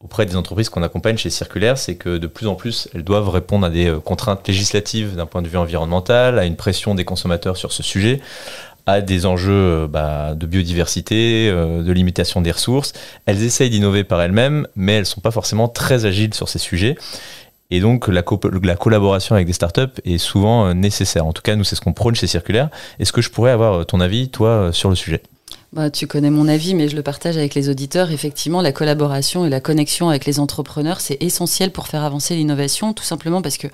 auprès 0.00 0.26
des 0.26 0.36
entreprises 0.36 0.68
qu'on 0.68 0.82
accompagne 0.82 1.16
chez 1.16 1.30
Circulaire, 1.30 1.76
c'est 1.76 1.96
que 1.96 2.18
de 2.18 2.26
plus 2.28 2.46
en 2.46 2.54
plus, 2.54 2.88
elles 2.94 3.02
doivent 3.02 3.28
répondre 3.30 3.66
à 3.66 3.70
des 3.70 3.96
contraintes 4.04 4.46
législatives 4.46 5.16
d'un 5.16 5.26
point 5.26 5.42
de 5.42 5.48
vue 5.48 5.56
environnemental, 5.56 6.38
à 6.38 6.44
une 6.44 6.54
pression 6.56 6.94
des 6.94 7.04
consommateurs 7.04 7.56
sur 7.56 7.72
ce 7.72 7.82
sujet, 7.82 8.20
à 8.88 9.02
des 9.02 9.26
enjeux 9.26 9.52
euh, 9.52 9.86
bah, 9.86 10.34
de 10.34 10.46
biodiversité, 10.46 11.50
euh, 11.50 11.82
de 11.82 11.92
limitation 11.92 12.40
des 12.40 12.50
ressources. 12.50 12.94
Elles 13.26 13.42
essayent 13.42 13.68
d'innover 13.68 14.02
par 14.02 14.22
elles-mêmes, 14.22 14.66
mais 14.76 14.94
elles 14.94 15.00
ne 15.00 15.04
sont 15.04 15.20
pas 15.20 15.30
forcément 15.30 15.68
très 15.68 16.06
agiles 16.06 16.32
sur 16.32 16.48
ces 16.48 16.58
sujets. 16.58 16.96
Et 17.70 17.80
donc 17.80 18.08
la, 18.08 18.22
la 18.62 18.76
collaboration 18.76 19.34
avec 19.34 19.46
des 19.46 19.52
startups 19.52 20.00
est 20.06 20.16
souvent 20.16 20.68
euh, 20.68 20.72
nécessaire. 20.72 21.26
En 21.26 21.34
tout 21.34 21.42
cas, 21.42 21.54
nous, 21.54 21.64
c'est 21.64 21.76
ce 21.76 21.82
qu'on 21.82 21.92
prône 21.92 22.14
chez 22.14 22.26
Circulaire. 22.26 22.70
Est-ce 22.98 23.12
que 23.12 23.20
je 23.20 23.28
pourrais 23.28 23.50
avoir 23.50 23.84
ton 23.84 24.00
avis, 24.00 24.30
toi, 24.30 24.70
sur 24.72 24.88
le 24.88 24.96
sujet? 24.96 25.20
Bah, 25.72 25.90
tu 25.90 26.06
connais 26.06 26.30
mon 26.30 26.48
avis, 26.48 26.74
mais 26.74 26.88
je 26.88 26.96
le 26.96 27.02
partage 27.02 27.36
avec 27.36 27.54
les 27.54 27.68
auditeurs. 27.68 28.10
Effectivement, 28.10 28.62
la 28.62 28.72
collaboration 28.72 29.44
et 29.44 29.50
la 29.50 29.60
connexion 29.60 30.08
avec 30.08 30.24
les 30.24 30.40
entrepreneurs, 30.40 31.00
c'est 31.00 31.22
essentiel 31.22 31.72
pour 31.72 31.88
faire 31.88 32.04
avancer 32.04 32.34
l'innovation, 32.36 32.94
tout 32.94 33.04
simplement 33.04 33.42
parce 33.42 33.58
que 33.58 33.68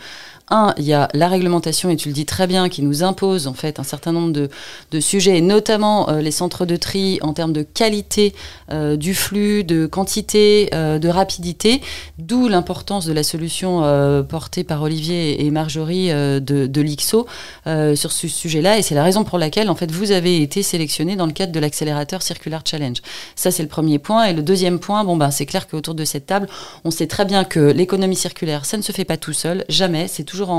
un, 0.51 0.75
il 0.77 0.85
y 0.85 0.93
a 0.93 1.09
la 1.15 1.29
réglementation, 1.29 1.89
et 1.89 1.97
tu 1.97 2.09
le 2.09 2.15
dis 2.15 2.27
très 2.27 2.47
bien, 2.47 2.69
qui 2.69 2.83
nous 2.83 3.03
impose 3.03 3.47
en 3.47 3.55
fait 3.55 3.79
un 3.79 3.83
certain 3.83 4.13
nombre 4.13 4.33
de, 4.33 4.51
de 4.91 5.01
sujets, 5.01 5.39
et 5.39 5.41
notamment 5.41 6.11
euh, 6.11 6.21
les 6.21 6.31
centres 6.31 6.67
de 6.67 6.77
tri 6.77 7.19
en 7.23 7.33
termes 7.33 7.53
de 7.53 7.63
qualité 7.63 8.35
euh, 8.71 8.97
du 8.97 9.15
flux, 9.15 9.65
de 9.65 9.87
quantité, 9.87 10.69
euh, 10.75 10.99
de 10.99 11.09
rapidité, 11.09 11.81
d'où 12.19 12.49
l'importance 12.49 13.07
de 13.07 13.13
la 13.13 13.23
solution 13.23 13.55
portée 14.29 14.65
par 14.65 14.83
Olivier 14.83 15.45
et 15.45 15.51
Marjorie 15.51 16.09
de, 16.09 16.41
de 16.41 16.81
l'IXO 16.81 17.27
sur 17.67 18.13
ce 18.13 18.29
sujet-là, 18.29 18.79
et 18.79 18.83
c'est 18.83 18.95
la 18.95 19.05
raison 19.05 19.25
pour 19.25 19.39
laquelle 19.39 19.71
en 19.71 19.75
fait 19.75 19.91
vous 19.91 20.11
avez 20.13 20.43
été 20.43 20.63
sélectionné 20.63 21.17
dans 21.17 21.27
le 21.27 21.33
cadre 21.33 21.53
de 21.53 21.61
Circular 22.21 22.63
Challenge. 22.65 22.99
Ça 23.37 23.51
c'est 23.51 23.63
le 23.63 23.69
premier 23.69 23.99
point, 23.99 24.25
et 24.25 24.33
le 24.33 24.43
deuxième 24.43 24.79
point, 24.79 25.05
bon 25.05 25.17
ben 25.17 25.31
c'est 25.31 25.47
clair 25.47 25.69
qu'autour 25.69 25.95
de 25.95 26.05
cette 26.05 26.27
table, 26.27 26.49
on 26.85 26.91
sait 26.91 27.07
très 27.07 27.25
bien 27.25 27.45
que 27.45 27.61
l'économie 27.61 28.17
circulaire, 28.17 28.65
ça 28.65 28.77
ne 28.77 28.83
se 28.83 28.93
fait 28.93 29.05
pas 29.05 29.17
tout 29.17 29.33
seul, 29.33 29.65
jamais, 29.69 30.09
c'est 30.09 30.25
toujours 30.25 30.51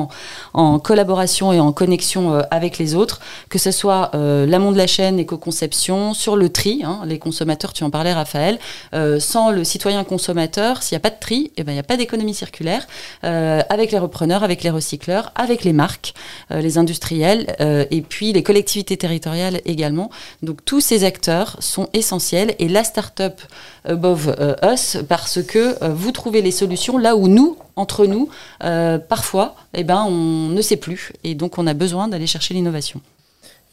en, 0.53 0.79
collaboration 0.79 1.53
et 1.53 1.59
en 1.59 1.71
connexion 1.71 2.33
euh, 2.33 2.41
avec 2.51 2.77
les 2.77 2.95
autres, 2.95 3.19
que 3.49 3.57
ce 3.57 3.71
soit 3.71 4.11
euh, 4.13 4.45
l'amont 4.45 4.71
de 4.71 4.77
la 4.77 4.87
chaîne, 4.87 5.19
éco-conception, 5.19 6.13
sur 6.13 6.35
le 6.35 6.49
tri, 6.49 6.81
hein, 6.83 7.01
les 7.05 7.19
consommateurs, 7.19 7.73
tu 7.73 7.83
en 7.83 7.89
parlais 7.89 8.13
Raphaël, 8.13 8.59
euh, 8.93 9.19
sans 9.19 9.51
le 9.51 9.63
citoyen 9.63 10.03
consommateur, 10.03 10.83
s'il 10.83 10.95
n'y 10.95 10.97
a 10.97 11.01
pas 11.01 11.09
de 11.09 11.19
tri, 11.19 11.51
eh 11.57 11.63
ben, 11.63 11.71
il 11.71 11.75
n'y 11.75 11.79
a 11.79 11.83
pas 11.83 11.97
d'économie 11.97 12.33
circulaire, 12.33 12.87
avec 13.23 13.91
les 13.91 13.99
repreneurs, 13.99 14.43
avec 14.43 14.63
les 14.63 14.69
recycleurs, 14.69 15.31
avec 15.35 15.63
les 15.63 15.73
marques, 15.73 16.13
les 16.51 16.77
industriels, 16.77 17.55
et 17.59 18.01
puis 18.01 18.33
les 18.33 18.43
collectivités 18.43 18.97
territoriales 18.97 19.61
également. 19.65 20.09
Donc 20.41 20.63
tous 20.65 20.81
ces 20.81 21.03
acteurs 21.03 21.14
sont 21.59 21.89
essentiels, 21.93 22.55
et 22.59 22.67
la 22.67 22.83
start-up 22.83 23.41
above 23.85 24.35
us, 24.63 24.97
parce 25.07 25.41
que 25.43 25.83
vous 25.89 26.11
trouvez 26.11 26.41
les 26.41 26.51
solutions 26.51 26.97
là 26.97 27.15
où 27.15 27.27
nous, 27.27 27.57
entre 27.75 28.05
nous, 28.05 28.29
euh, 28.63 28.97
parfois, 28.97 29.55
eh 29.73 29.83
ben, 29.83 30.05
on 30.07 30.49
ne 30.49 30.61
sait 30.61 30.77
plus. 30.77 31.11
Et 31.23 31.35
donc, 31.35 31.57
on 31.57 31.67
a 31.67 31.73
besoin 31.73 32.07
d'aller 32.07 32.27
chercher 32.27 32.53
l'innovation. 32.53 33.01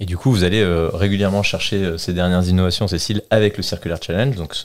Et 0.02 0.04
du 0.04 0.16
coup, 0.16 0.32
vous 0.32 0.42
allez 0.42 0.60
euh, 0.60 0.90
régulièrement 0.92 1.44
chercher 1.44 1.76
euh, 1.76 1.96
ces 1.96 2.12
dernières 2.12 2.48
innovations, 2.48 2.88
Cécile, 2.88 3.22
avec 3.30 3.56
le 3.56 3.62
Circular 3.62 4.02
Challenge, 4.02 4.34
donc 4.34 4.56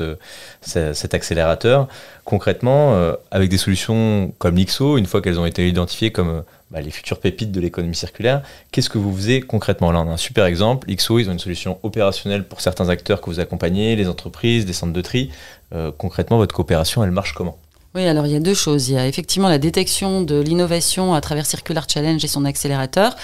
cet 0.61 1.13
accélérateur. 1.13 1.87
Concrètement, 2.25 3.13
avec 3.29 3.49
des 3.49 3.57
solutions 3.57 4.33
comme 4.39 4.55
l'IXO, 4.55 4.97
une 4.97 5.05
fois 5.05 5.21
qu'elles 5.21 5.39
ont 5.39 5.45
été 5.45 5.67
identifiées 5.69 6.11
comme 6.11 6.43
bah, 6.71 6.81
les 6.81 6.89
futures 6.89 7.19
pépites 7.19 7.51
de 7.51 7.61
l'économie 7.61 7.95
circulaire, 7.95 8.41
qu'est-ce 8.71 8.89
que 8.89 8.97
vous 8.97 9.15
faisiez 9.15 9.41
concrètement? 9.41 9.91
Là, 9.91 10.01
on 10.01 10.09
a 10.09 10.13
un 10.13 10.17
super 10.17 10.45
exemple. 10.45 10.89
l'IXO, 10.89 11.19
ils 11.19 11.29
ont 11.29 11.33
une 11.33 11.39
solution 11.39 11.79
opérationnelle 11.83 12.45
pour 12.45 12.59
certains 12.59 12.89
acteurs 12.89 13.21
que 13.21 13.29
vous 13.29 13.39
accompagnez, 13.39 13.95
les 13.95 14.09
entreprises, 14.09 14.65
des 14.65 14.73
centres 14.73 14.91
de 14.91 15.01
tri. 15.01 15.29
concrètement, 15.97 16.37
votre 16.37 16.55
coopération, 16.55 17.03
elle 17.03 17.11
marche 17.11 17.33
comment? 17.33 17.57
Oui, 17.97 18.05
alors 18.05 18.27
il 18.27 18.31
y 18.31 18.35
a 18.35 18.39
deux 18.39 18.53
choses. 18.53 18.89
Il 18.89 18.93
y 18.93 18.97
a 18.97 19.07
effectivement 19.07 19.49
la 19.49 19.57
détection 19.57 20.21
de 20.21 20.39
l'innovation 20.39 21.15
à 21.15 21.21
travers 21.21 21.47
Circular 21.47 21.85
Challenge 21.89 22.23
et 22.23 22.27
son 22.27 22.45
accélérateur. 22.45 23.15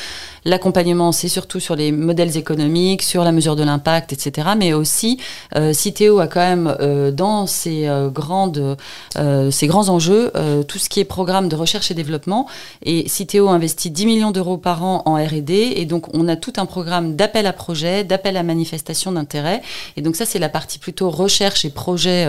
L'accompagnement, 0.46 1.12
c'est 1.12 1.28
surtout 1.28 1.60
sur 1.60 1.76
les 1.76 1.92
modèles 1.92 2.36
économiques, 2.38 3.04
sur 3.04 3.24
la 3.24 3.32
mesure 3.32 3.56
de 3.56 3.64
l'impact, 3.64 4.14
etc. 4.14 4.50
Mais 4.58 4.74
aussi, 4.74 5.20
euh, 5.56 5.74
Citeo 5.74 6.20
a 6.20 6.28
quand 6.28 6.40
même 6.40 6.76
euh, 6.82 7.12
dans 7.12 7.46
ses, 7.46 7.88
euh, 7.88 8.10
grandes, 8.10 8.76
euh, 9.18 9.52
ses 9.52 9.68
grands 9.68 9.90
enjeux 9.90 10.32
tout 10.68 10.80
ce 10.80 10.90
qui 10.90 11.00
est 11.00 11.06
programme 11.06 11.50
de 11.50 11.56
recherche 11.56 11.92
et 11.92 11.94
développement. 11.94 12.48
Et 12.84 13.08
Citeo 13.08 13.50
investit 13.50 13.92
10 13.92 14.06
millions 14.08 14.32
d'euros 14.32 14.58
par 14.58 14.84
an 14.84 15.04
en 15.06 15.16
R&D. 15.16 15.74
Et 15.76 15.86
donc, 15.86 16.14
on 16.16 16.28
a 16.28 16.36
tout 16.36 16.54
un 16.58 16.66
programme 16.66 17.16
d'appel 17.16 17.46
à 17.46 17.54
projet, 17.54 18.04
d'appel 18.04 18.38
à 18.38 18.44
manifestation 18.44 19.12
d'intérêt. 19.12 19.62
Et 19.98 20.02
donc, 20.02 20.16
ça, 20.16 20.26
c'est 20.26 20.40
la 20.40 20.50
partie 20.50 20.80
plutôt 20.80 21.12
recherche 21.12 21.64
et 21.64 21.70
projet 21.70 22.28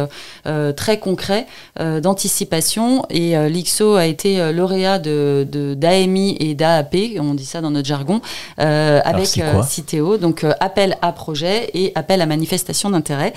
très 0.76 0.98
concret 0.98 1.46
d'anticipation. 1.78 2.33
Et 3.10 3.36
l'IXO 3.48 3.94
a 3.94 4.06
été 4.06 4.52
lauréat 4.52 4.98
de, 4.98 5.46
d'AMI 5.76 6.36
et 6.40 6.54
d'AAP, 6.54 6.96
on 7.20 7.34
dit 7.34 7.44
ça 7.44 7.60
dans 7.60 7.70
notre 7.70 7.86
jargon 7.86 8.20
euh, 8.60 9.00
avec 9.04 9.38
euh, 9.38 9.62
Citeo. 9.62 10.16
Donc 10.16 10.44
euh, 10.44 10.52
appel 10.60 10.96
à 11.02 11.12
projet 11.12 11.70
et 11.74 11.92
appel 11.94 12.20
à 12.20 12.26
manifestation 12.26 12.90
d'intérêt. 12.90 13.32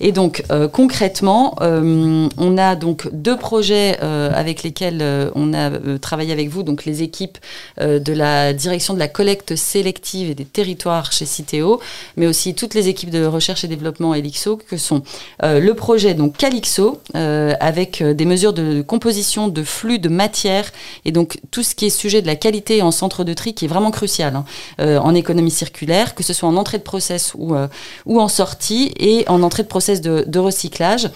Et 0.00 0.12
donc 0.12 0.44
concrètement, 0.72 1.56
on 1.60 2.58
a 2.58 2.76
donc 2.76 3.08
deux 3.12 3.36
projets 3.36 3.98
avec 4.00 4.62
lesquels 4.62 5.02
on 5.34 5.54
a 5.54 5.70
travaillé 5.98 6.32
avec 6.32 6.48
vous, 6.48 6.62
donc 6.62 6.84
les 6.84 7.02
équipes 7.02 7.38
de 7.80 8.12
la 8.12 8.52
direction 8.52 8.94
de 8.94 8.98
la 8.98 9.08
collecte 9.08 9.56
sélective 9.56 10.30
et 10.30 10.34
des 10.34 10.44
territoires 10.44 11.12
chez 11.12 11.24
Citeo, 11.24 11.80
mais 12.16 12.26
aussi 12.26 12.54
toutes 12.54 12.74
les 12.74 12.88
équipes 12.88 13.10
de 13.10 13.24
recherche 13.24 13.64
et 13.64 13.68
développement 13.68 14.14
Elixo, 14.14 14.56
que 14.56 14.76
sont 14.76 15.02
le 15.42 15.72
projet 15.72 16.14
donc 16.14 16.36
Calixo, 16.36 17.00
avec 17.14 18.02
des 18.02 18.24
mesures 18.32 18.52
de 18.52 18.82
composition 18.82 19.48
de 19.48 19.62
flux 19.62 19.98
de 19.98 20.08
matière 20.08 20.70
et 21.04 21.12
donc 21.12 21.38
tout 21.50 21.62
ce 21.62 21.74
qui 21.74 21.86
est 21.86 21.90
sujet 21.90 22.22
de 22.22 22.26
la 22.26 22.36
qualité 22.36 22.82
en 22.82 22.90
centre 22.90 23.24
de 23.24 23.34
tri 23.34 23.54
qui 23.54 23.64
est 23.66 23.68
vraiment 23.68 23.90
crucial 23.90 24.12
Hein, 24.20 24.44
euh, 24.80 24.98
en 24.98 25.14
économie 25.14 25.50
circulaire, 25.50 26.14
que 26.14 26.22
ce 26.22 26.32
soit 26.32 26.48
en 26.48 26.56
entrée 26.56 26.78
de 26.78 26.82
process 26.82 27.32
ou, 27.36 27.54
euh, 27.54 27.68
ou 28.06 28.20
en 28.20 28.28
sortie, 28.28 28.92
et 28.98 29.24
en 29.28 29.42
entrée 29.42 29.62
de 29.62 29.68
process 29.68 30.00
de, 30.00 30.38
recyclage. 30.38 31.08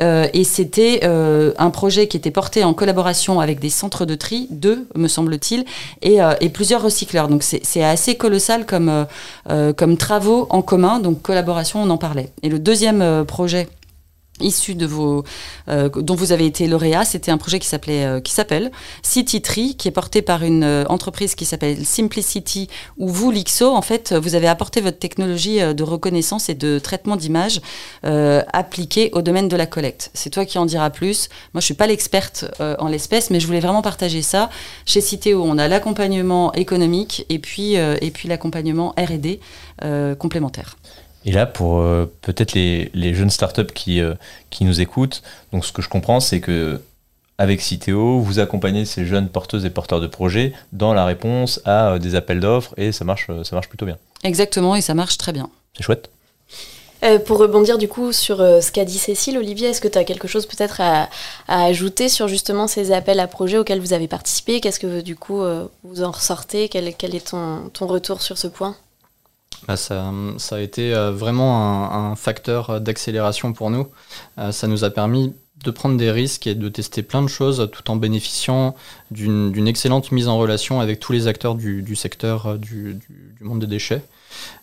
Euh, 0.00 0.26
et 0.34 0.44
c'était 0.44 1.04
un 1.04 1.70
projet 1.70 2.06
qui 2.06 2.16
était 2.16 2.30
porté 2.30 2.64
en 2.64 2.74
collaboration 2.74 3.40
avec 3.40 3.60
des 3.60 3.70
centres 3.70 4.04
de 4.04 4.14
tri, 4.14 4.46
deux, 4.50 4.86
me 4.94 5.08
semble-t-il, 5.08 5.64
et, 6.02 6.18
et, 6.40 6.48
plusieurs 6.50 6.82
recycleurs. 6.82 7.28
Donc 7.28 7.42
c'est 7.42 7.82
assez 7.82 8.16
colossal 8.16 8.66
comme, 8.66 9.06
comme 9.76 9.96
travaux 9.96 10.46
en 10.50 10.60
commun, 10.60 10.98
donc 10.98 11.22
collaboration, 11.22 11.82
on 11.82 11.90
en 11.90 11.96
parlait. 11.96 12.30
Et 12.42 12.48
le 12.48 12.58
deuxième 12.58 13.24
projet 13.24 13.68
issu 14.40 14.74
de 14.74 14.86
vos 14.86 15.24
euh, 15.68 15.88
dont 15.88 16.14
vous 16.14 16.32
avez 16.32 16.46
été 16.46 16.66
lauréat, 16.66 17.04
c'était 17.04 17.30
un 17.30 17.38
projet 17.38 17.60
qui 17.60 17.68
s'appelait 17.68 18.04
euh, 18.04 18.20
qui 18.20 18.32
s'appelle 18.32 18.72
City 19.02 19.40
Tree 19.40 19.76
qui 19.76 19.86
est 19.86 19.92
porté 19.92 20.22
par 20.22 20.42
une 20.42 20.64
euh, 20.64 20.84
entreprise 20.88 21.34
qui 21.34 21.44
s'appelle 21.44 21.84
Simplicity 21.86 22.68
où 22.98 23.08
vous 23.08 23.30
l'IXO 23.30 23.66
en 23.74 23.82
fait 23.82 24.12
vous 24.12 24.34
avez 24.34 24.48
apporté 24.48 24.80
votre 24.80 24.98
technologie 24.98 25.58
de 25.60 25.82
reconnaissance 25.82 26.48
et 26.48 26.54
de 26.54 26.78
traitement 26.78 27.16
d'image 27.16 27.60
appliquée 28.02 29.10
au 29.12 29.22
domaine 29.22 29.48
de 29.48 29.56
la 29.56 29.66
collecte. 29.66 30.10
C'est 30.14 30.30
toi 30.30 30.44
qui 30.44 30.58
en 30.58 30.66
diras 30.66 30.90
plus. 30.90 31.28
Moi 31.52 31.60
je 31.60 31.66
suis 31.66 31.74
pas 31.74 31.86
l'experte 31.86 32.46
en 32.60 32.88
l'espèce 32.88 33.30
mais 33.30 33.40
je 33.40 33.46
voulais 33.46 33.60
vraiment 33.60 33.82
partager 33.82 34.22
ça. 34.22 34.50
Chez 34.86 35.00
Citeo, 35.00 35.42
on 35.42 35.58
a 35.58 35.68
l'accompagnement 35.68 36.52
économique 36.54 37.26
et 37.28 37.38
puis 37.38 37.74
et 37.74 38.10
puis 38.10 38.28
l'accompagnement 38.28 38.94
R&D 38.98 39.40
complémentaire. 40.18 40.76
Et 41.24 41.32
là, 41.32 41.46
pour 41.46 41.78
euh, 41.78 42.10
peut-être 42.22 42.52
les, 42.52 42.90
les, 42.94 43.14
jeunes 43.14 43.30
startups 43.30 43.72
qui, 43.74 44.00
euh, 44.00 44.14
qui 44.50 44.64
nous 44.64 44.80
écoutent, 44.80 45.22
donc 45.52 45.64
ce 45.64 45.72
que 45.72 45.80
je 45.80 45.88
comprends, 45.88 46.20
c'est 46.20 46.40
que 46.40 46.80
avec 47.38 47.60
Citeo, 47.60 48.20
vous 48.20 48.38
accompagnez 48.38 48.84
ces 48.84 49.06
jeunes 49.06 49.28
porteuses 49.28 49.64
et 49.64 49.70
porteurs 49.70 50.00
de 50.00 50.06
projets 50.06 50.52
dans 50.72 50.94
la 50.94 51.04
réponse 51.04 51.60
à 51.64 51.92
euh, 51.92 51.98
des 51.98 52.14
appels 52.14 52.40
d'offres 52.40 52.74
et 52.76 52.92
ça 52.92 53.04
marche, 53.04 53.28
ça 53.42 53.56
marche 53.56 53.68
plutôt 53.68 53.86
bien. 53.86 53.96
Exactement, 54.22 54.76
et 54.76 54.82
ça 54.82 54.94
marche 54.94 55.16
très 55.18 55.32
bien. 55.32 55.48
C'est 55.76 55.82
chouette. 55.82 56.10
pour 57.26 57.38
rebondir 57.38 57.78
du 57.78 57.88
coup 57.88 58.12
sur 58.12 58.38
ce 58.38 58.70
qu'a 58.70 58.84
dit 58.84 58.98
Cécile, 58.98 59.36
Olivier, 59.36 59.68
est-ce 59.68 59.80
que 59.80 59.88
tu 59.88 59.98
as 59.98 60.04
quelque 60.04 60.28
chose 60.28 60.46
peut-être 60.46 60.80
à, 60.80 61.08
à, 61.48 61.64
ajouter 61.64 62.08
sur 62.08 62.28
justement 62.28 62.66
ces 62.68 62.92
appels 62.92 63.18
à 63.18 63.26
projets 63.26 63.58
auxquels 63.58 63.80
vous 63.80 63.92
avez 63.92 64.08
participé? 64.08 64.60
Qu'est-ce 64.60 64.78
que 64.78 65.00
du 65.00 65.16
coup 65.16 65.42
vous 65.82 66.02
en 66.02 66.12
ressortez? 66.12 66.68
Quel, 66.68 66.94
quel, 66.94 67.14
est 67.14 67.30
ton, 67.30 67.68
ton 67.72 67.86
retour 67.86 68.22
sur 68.22 68.38
ce 68.38 68.46
point? 68.46 68.76
Bah, 69.66 69.76
ça, 69.76 70.12
a 70.50 70.60
été 70.60 70.94
euh, 70.94 71.10
vraiment 71.10 71.92
un, 71.92 72.16
facteur 72.16 72.80
d'accélération 72.80 73.52
pour 73.52 73.70
nous. 73.70 73.88
Euh, 74.38 74.52
ça 74.52 74.66
nous 74.66 74.84
a 74.84 74.90
permis 74.90 75.34
de 75.64 75.70
prendre 75.70 75.96
des 75.96 76.10
risques 76.10 76.46
et 76.46 76.54
de 76.54 76.68
tester 76.68 77.02
plein 77.02 77.22
de 77.22 77.28
choses 77.28 77.68
tout 77.72 77.90
en 77.90 77.96
bénéficiant 77.96 78.74
d'une 79.10 79.66
excellente 79.66 80.12
mise 80.12 80.28
en 80.28 80.36
relation 80.36 80.80
avec 80.80 81.00
tous 81.00 81.12
les 81.12 81.26
acteurs 81.26 81.54
du, 81.54 81.96
secteur 81.96 82.46
euh, 82.46 82.58
du, 82.58 82.98
monde 83.40 83.60
des 83.60 83.66
déchets. 83.66 84.02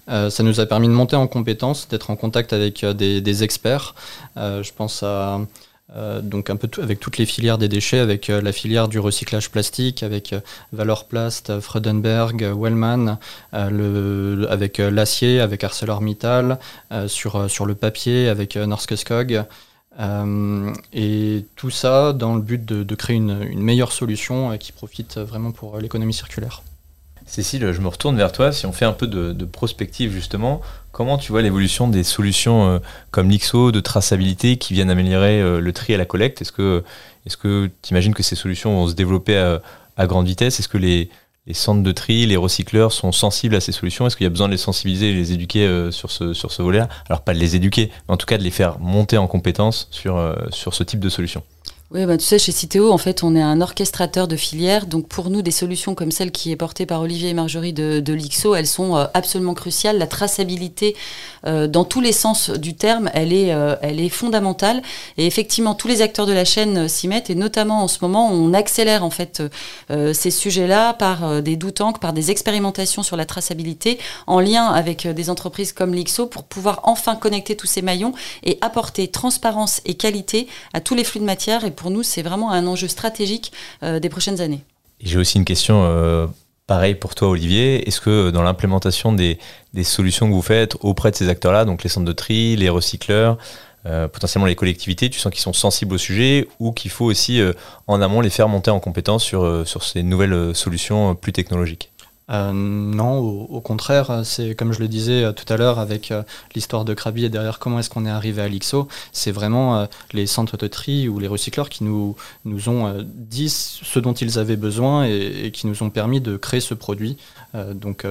ça 0.08 0.44
nous 0.44 0.60
a 0.60 0.66
permis 0.66 0.88
de 0.88 0.94
monter 0.94 1.16
en 1.16 1.28
compétences, 1.28 1.88
d'être 1.88 2.12
en 2.12 2.16
contact 2.16 2.54
avec 2.54 2.86
des, 2.86 3.44
experts. 3.44 3.96
je 4.36 4.72
pense 4.74 5.02
à 5.02 5.40
donc 6.22 6.50
un 6.50 6.56
peu 6.56 6.70
avec 6.82 7.00
toutes 7.00 7.18
les 7.18 7.26
filières 7.26 7.58
des 7.58 7.68
déchets, 7.68 8.00
avec 8.00 8.28
la 8.28 8.52
filière 8.52 8.88
du 8.88 9.00
recyclage 9.00 9.52
plastique, 9.52 10.04
avec 10.04 10.34
Valorplast, 10.72 11.60
Freudenberg, 11.60 12.50
Wellman, 12.56 13.18
avec 13.52 14.78
l'acier, 14.78 15.40
avec 15.40 15.64
ArcelorMittal, 15.64 16.60
sur, 17.08 17.50
sur 17.50 17.66
le 17.66 17.76
papier, 17.76 18.30
avec 18.30 18.56
Norske 18.56 18.96
Skog. 18.96 19.44
et 20.94 21.46
tout 21.56 21.70
ça 21.70 22.14
dans 22.14 22.36
le 22.36 22.42
but 22.42 22.64
de, 22.64 22.96
créer 22.96 23.18
une 23.18 23.62
meilleure 23.62 23.92
solution 23.92 24.58
qui 24.58 24.72
profite 24.72 25.18
vraiment 25.18 25.52
pour 25.52 25.78
l'économie 25.78 26.14
circulaire. 26.14 26.64
Cécile, 27.32 27.72
je 27.72 27.80
me 27.80 27.88
retourne 27.88 28.18
vers 28.18 28.34
toi. 28.34 28.52
Si 28.52 28.66
on 28.66 28.74
fait 28.74 28.84
un 28.84 28.92
peu 28.92 29.08
de, 29.08 29.46
prospective, 29.46 30.12
justement, 30.12 30.60
comment 30.92 31.18
tu 31.18 31.32
vois 31.32 31.42
l'évolution 31.42 31.88
des 31.88 32.04
solutions 32.04 32.68
euh, 32.68 32.80
comme 33.12 33.30
l'IXO, 33.30 33.72
de 33.72 33.80
traçabilité, 33.80 34.58
qui 34.58 34.74
viennent 34.74 34.90
améliorer 34.90 35.40
euh, 35.42 35.62
le 35.62 35.72
tri 35.72 35.94
et 35.94 35.98
la 35.98 36.04
collecte? 36.04 36.42
Est-ce 36.42 36.52
que 36.52 37.70
tu 37.82 37.92
imagines 37.92 38.14
que 38.14 38.22
ces 38.22 38.36
solutions 38.36 38.76
vont 38.76 38.88
se 38.90 38.96
développer 38.96 39.38
à, 39.38 40.08
grande 40.08 40.28
vitesse? 40.28 40.60
Est-ce 40.60 40.68
que 40.68 40.78
les, 40.78 41.10
centres 41.54 41.84
de 41.84 41.92
tri, 41.94 42.26
les 42.26 42.36
recycleurs 42.36 42.92
sont 42.92 43.14
sensibles 43.14 43.56
à 43.56 43.62
ces 43.62 43.72
solutions? 43.72 44.06
Est-ce 44.06 44.18
qu'il 44.18 44.26
y 44.26 44.28
a 44.28 44.30
besoin 44.30 44.50
de 44.50 44.52
les 44.52 44.58
sensibiliser 44.58 45.12
et 45.12 45.14
les 45.14 45.32
éduquer 45.32 45.66
euh, 45.66 45.90
sur 45.90 46.12
ce, 46.12 46.34
sur 46.34 46.52
ce 46.52 46.62
volet-là? 46.62 46.90
Alors, 47.08 47.22
pas 47.22 47.34
de 47.34 47.40
les 47.40 47.56
éduquer, 47.56 47.92
mais 48.10 48.14
en 48.14 48.18
tout 48.18 48.26
cas 48.26 48.38
de 48.38 48.44
les 48.44 48.52
faire 48.52 48.78
monter 48.80 49.18
en 49.18 49.28
compétence 49.28 49.88
sur, 49.92 50.36
sur 50.50 50.74
ce 50.74 50.84
type 50.84 51.00
de 51.00 51.08
solution. 51.08 51.44
Oui, 51.94 52.06
bah, 52.06 52.16
tu 52.16 52.24
sais, 52.24 52.40
chez 52.40 52.54
Citeo, 52.54 52.90
en 52.90 52.98
fait, 52.98 53.22
on 53.22 53.36
est 53.36 53.42
un 53.42 53.60
orchestrateur 53.60 54.30
de 54.30 54.38
filières. 54.38 54.86
Donc, 54.86 55.10
pour 55.10 55.30
nous, 55.30 55.42
des 55.42 55.52
solutions 55.52 55.94
comme 55.94 56.12
celle 56.12 56.32
qui 56.32 56.50
est 56.50 56.56
portée 56.56 56.86
par 56.86 57.02
Olivier 57.02 57.28
et 57.28 57.34
Marjorie 57.34 57.74
de, 57.74 58.00
de 58.00 58.14
l'IXO, 58.14 58.56
elles 58.56 58.66
sont 58.66 58.96
euh, 58.96 59.08
absolument 59.14 59.54
cruciales. 59.54 59.98
La 59.98 60.08
traçabilité, 60.08 60.96
euh, 61.46 61.68
dans 61.68 61.84
tous 61.84 62.00
les 62.00 62.14
sens 62.14 62.50
du 62.50 62.76
terme, 62.76 63.10
elle 63.14 63.34
est, 63.34 63.54
euh, 63.54 63.76
elle 63.82 64.00
est 64.00 64.08
fondamentale. 64.08 64.82
Et 65.18 65.26
effectivement, 65.26 65.76
tous 65.76 65.90
les 65.90 66.02
acteurs 66.02 66.26
de 66.26 66.32
la 66.32 66.46
chaîne 66.46 66.88
s'y 66.88 67.10
mettent. 67.10 67.30
Et 67.30 67.36
notamment, 67.36 67.84
en 67.84 67.90
ce 67.90 67.98
moment, 68.02 68.32
on 68.32 68.54
accélère, 68.54 69.04
en 69.04 69.10
fait, 69.10 69.44
ces 69.90 70.32
sujets-là 70.32 70.94
par 70.94 71.42
des 71.42 71.58
doutanks, 71.58 72.00
par 72.00 72.14
des 72.14 72.32
expérimentations 72.32 73.04
sur 73.04 73.18
la 73.18 73.26
traçabilité, 73.26 74.00
en 74.28 74.40
lien 74.40 74.68
avec 74.68 75.08
des 75.08 75.30
entreprises 75.30 75.74
comme 75.74 75.94
l'IXO, 75.94 76.28
pour 76.28 76.46
pouvoir 76.46 76.80
enfin 76.84 77.18
connecter 77.18 77.58
tous 77.58 77.68
ces 77.68 77.82
maillons 77.82 78.14
et 78.44 78.58
apporter 78.62 79.10
transparence 79.10 79.82
et 79.84 79.96
qualité 79.96 80.48
à 80.74 80.80
tous 80.80 80.96
les 80.96 81.04
flux 81.04 81.20
de 81.20 81.26
matière 81.26 81.66
et 81.66 81.72
nous, 81.90 82.04
c'est 82.04 82.22
vraiment 82.22 82.52
un 82.52 82.68
enjeu 82.68 82.88
stratégique 82.88 83.52
euh, 83.84 84.00
des 84.00 84.10
prochaines 84.10 84.42
années. 84.42 84.64
J'ai 85.02 85.18
aussi 85.18 85.38
une 85.38 85.46
question 85.46 85.84
euh, 85.84 86.28
pareille 86.68 86.96
pour 86.96 87.16
toi, 87.16 87.30
Olivier. 87.30 87.88
Est-ce 87.88 88.00
que 88.00 88.30
dans 88.30 88.44
l'implémentation 88.44 89.14
des, 89.14 89.40
solutions 89.84 90.28
que 90.28 90.34
vous 90.34 90.42
faites 90.42 90.76
auprès 90.82 91.12
de 91.12 91.16
ces 91.16 91.30
acteurs-là, 91.30 91.66
donc 91.66 91.84
les 91.84 91.90
centres 91.90 92.06
de 92.06 92.12
tri, 92.12 92.56
les 92.56 92.70
recycleurs, 92.70 93.38
euh, 93.88 94.08
potentiellement 94.08 94.46
les 94.46 94.56
collectivités, 94.56 95.10
tu 95.10 95.20
sens 95.20 95.32
qu'ils 95.32 95.42
sont 95.42 95.54
sensibles 95.54 95.96
au 95.96 95.98
sujet 95.98 96.48
ou 96.60 96.72
qu'il 96.72 96.92
faut 96.92 97.06
aussi 97.06 97.42
en 97.88 98.02
amont 98.02 98.22
les 98.22 98.30
faire 98.30 98.48
monter 98.48 98.70
en 98.70 98.80
compétence 98.80 99.24
sur 99.24 99.84
ces 99.84 100.04
nouvelles 100.04 100.54
solutions 100.54 101.16
plus 101.16 101.34
technologiques? 101.34 101.91
Euh, 102.32 102.52
non, 102.54 103.20
au, 103.20 103.60
contraire, 103.60 104.22
c'est 104.24 104.56
comme 104.56 104.72
je 104.72 104.80
le 104.80 104.88
disais 104.88 105.24
euh, 105.24 105.32
tout 105.34 105.52
à 105.52 105.58
l'heure 105.58 105.80
avec 105.80 106.12
euh, 106.12 106.24
l'histoire 106.56 106.86
de 106.86 106.94
Krabi 106.94 107.26
et 107.26 107.30
derrière 107.30 107.60
comment 107.60 107.80
est-ce 107.80 107.90
qu'on 107.90 108.06
est 108.06 108.10
arrivé 108.10 108.42
à 108.42 108.48
l'IXO, 108.48 108.88
c'est 109.12 109.32
vraiment 109.32 109.88
les 110.14 110.28
centres 110.28 110.58
de 110.58 110.68
tri 110.68 111.10
ou 111.10 111.20
les 111.20 111.28
recycleurs 111.28 111.70
qui 111.70 111.84
nous, 111.84 112.16
nous 112.46 112.70
ont 112.70 113.06
dit 113.06 113.50
ce 113.50 114.00
dont 114.00 114.14
ils 114.14 114.40
avaient 114.40 114.56
besoin 114.56 115.06
et, 115.06 115.52
qui 115.54 115.68
nous 115.68 115.84
ont 115.84 115.90
permis 115.90 116.22
de 116.22 116.38
créer 116.38 116.62
ce 116.62 116.74
produit. 116.74 117.18
donc 117.74 118.06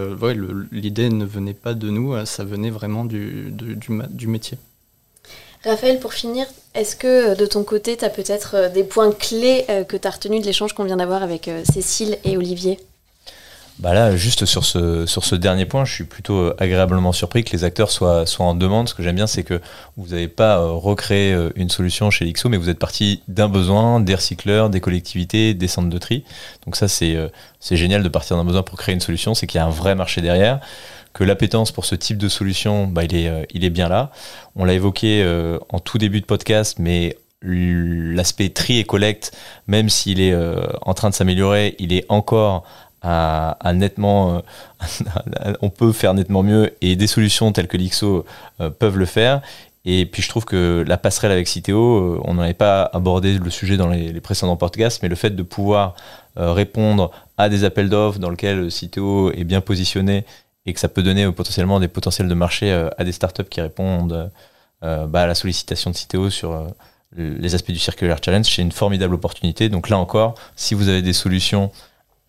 l'idée 0.73 1.09
ne 1.09 1.25
venait 1.25 1.55
pas 1.55 1.75
de 1.75 1.89
nous, 1.89 2.25
ça 2.27 2.45
venait 2.45 2.71
vraiment 2.71 3.05
du, 3.05 3.53
du, 3.53 4.27
métier. 4.27 4.59
Raphaël, 5.65 5.99
pour 6.01 6.13
finir, 6.13 6.47
est-ce 6.75 6.97
que 6.97 7.37
de 7.37 7.47
ton 7.47 7.65
côté, 7.65 7.97
tu 7.97 8.05
as 8.05 8.11
peut-être 8.11 8.73
des 8.73 8.85
points 8.85 9.13
clés 9.13 9.65
que 9.89 9.97
tu 9.97 10.07
as 10.07 10.11
retenus 10.11 10.41
de 10.41 10.47
l'échange 10.47 10.73
qu'on 10.73 10.85
vient 10.85 10.97
d'avoir 10.97 11.23
avec 11.23 11.51
Cécile 11.65 12.19
et 12.25 12.37
Olivier? 12.37 12.79
Bah 13.81 13.95
là, 13.95 14.15
juste 14.15 14.45
sur 14.45 14.63
ce, 14.67 15.35
dernier 15.35 15.65
point, 15.65 15.87
je 15.87 15.95
suis 15.95 16.05
plutôt 16.05 16.37
euh, 16.37 16.57
agréablement 16.59 17.13
surpris 17.13 17.45
que 17.45 17.53
les 17.53 17.65
acteurs 17.65 17.91
soient, 17.91 18.25
en 18.39 18.55
demande. 18.55 18.91
Ce 18.91 18.95
que 18.95 19.03
j'aime 19.03 19.17
bien, 19.17 19.27
c'est 19.27 19.43
que 19.43 19.59
vous 19.97 20.09
n'avez 20.09 20.29
pas 20.29 20.59
euh, 20.59 20.73
recréé 20.73 21.33
euh, 21.33 21.49
une 21.57 21.71
solution 21.71 22.11
chez 22.11 22.27
l'IXO, 22.27 22.51
mais 22.51 22.59
vous 22.59 22.69
êtes 22.69 22.79
parti 22.79 23.23
d'un 23.27 23.49
besoin, 23.49 24.01
des 24.01 24.15
recycleurs, 24.15 24.69
des 24.69 24.81
collectivités, 24.81 25.55
des 25.55 25.67
centres 25.67 25.89
de 25.89 25.97
tri. 25.97 26.25
Donc 26.67 26.77
ça, 26.77 26.89
c'est 26.89 27.31
génial 27.71 28.03
de 28.03 28.09
partir 28.11 28.37
d'un 28.37 28.45
besoin 28.45 28.63
pour 28.63 28.77
créer 28.77 28.95
une 28.95 29.01
solution, 29.01 29.33
c'est 29.33 29.47
qu'il 29.47 29.59
y 29.59 29.63
a 29.63 29.67
un 29.67 29.71
vrai 29.71 29.95
marché 29.95 30.21
derrière 30.21 30.61
que 31.15 31.25
l'appétence 31.25 31.73
pour 31.73 31.87
ce 31.87 31.95
type 31.95 32.19
de 32.19 32.29
solution, 32.29 32.87
bah, 32.87 33.03
il, 33.03 33.17
est, 33.17 33.49
il 33.53 33.65
est 33.65 33.71
bien 33.71 33.89
là. 33.89 34.13
On 34.55 34.65
l'a 34.65 34.75
évoqué 34.75 35.27
en 35.71 35.81
tout 35.81 35.99
début 35.99 36.21
de 36.21 36.27
podcast, 36.27 36.77
mais 36.79 37.17
l'aspect 37.43 38.51
tri 38.51 38.79
et 38.79 38.85
collecte, 38.85 39.37
même 39.67 39.89
s'il 39.89 40.21
est 40.21 40.37
en 40.83 40.95
train 40.95 41.11
de 41.11 41.15
s'améliorer, 41.15 41.75
il 41.81 41.93
est 41.93 42.05
encore 42.11 42.65
nettement, 43.05 44.37
euh, 44.37 45.55
on 45.63 45.71
peut 45.71 45.93
faire 45.93 46.15
nettement 46.15 46.43
mieux 46.43 46.73
et 46.81 46.97
des 46.97 47.07
solutions 47.07 47.53
telles 47.53 47.69
que 47.69 47.77
l'IXO 47.77 48.25
euh, 48.61 48.71
peuvent 48.71 48.99
le 48.99 49.07
faire. 49.07 49.43
Et 49.87 50.05
puis 50.05 50.23
je 50.23 50.29
trouve 50.29 50.45
que 50.45 50.85
la 50.87 50.99
passerelle 50.99 51.33
avec 51.33 51.49
Citeo, 51.49 51.79
euh, 51.79 52.21
on 52.25 52.35
n'avait 52.35 52.53
pas 52.53 52.83
abordé 52.93 53.39
le 53.39 53.51
sujet 53.51 53.79
dans 53.79 53.89
les, 53.89 54.21
précédents 54.21 54.57
podcasts, 54.57 55.03
mais 55.03 55.09
le 55.09 55.17
fait 55.17 55.31
de 55.31 55.43
pouvoir 55.43 55.95
répondre 56.37 57.11
à 57.39 57.49
des 57.49 57.65
appels 57.65 57.89
d'offres 57.89 58.19
dans 58.19 58.31
lesquels 58.31 58.71
Citeo 58.71 59.33
est 59.33 59.45
bien 59.45 59.61
positionné 59.61 60.25
et 60.65 60.73
que 60.73 60.79
ça 60.79 60.89
peut 60.89 61.03
donner 61.03 61.31
potentiellement 61.33 61.81
des 61.81 61.89
potentiels 61.89 62.29
de 62.29 62.35
marché 62.35 62.73
à 62.97 63.05
des 63.05 63.13
startups 63.13 63.45
qui 63.45 63.61
répondent 63.61 64.31
bah, 64.81 65.23
à 65.23 65.27
la 65.27 65.35
sollicitation 65.35 65.91
de 65.91 65.97
Citeo 65.97 66.31
sur 66.31 66.67
les 67.17 67.55
aspects 67.55 67.73
du 67.73 67.79
Circular 67.79 68.19
Challenge, 68.25 68.47
c'est 68.47 68.63
une 68.63 68.73
formidable 68.73 69.15
opportunité. 69.15 69.69
Donc 69.69 69.89
là 69.89 69.99
encore, 69.99 70.35
si 70.55 70.75
vous 70.75 70.89
avez 70.89 71.03
des 71.03 71.13
solutions 71.13 71.73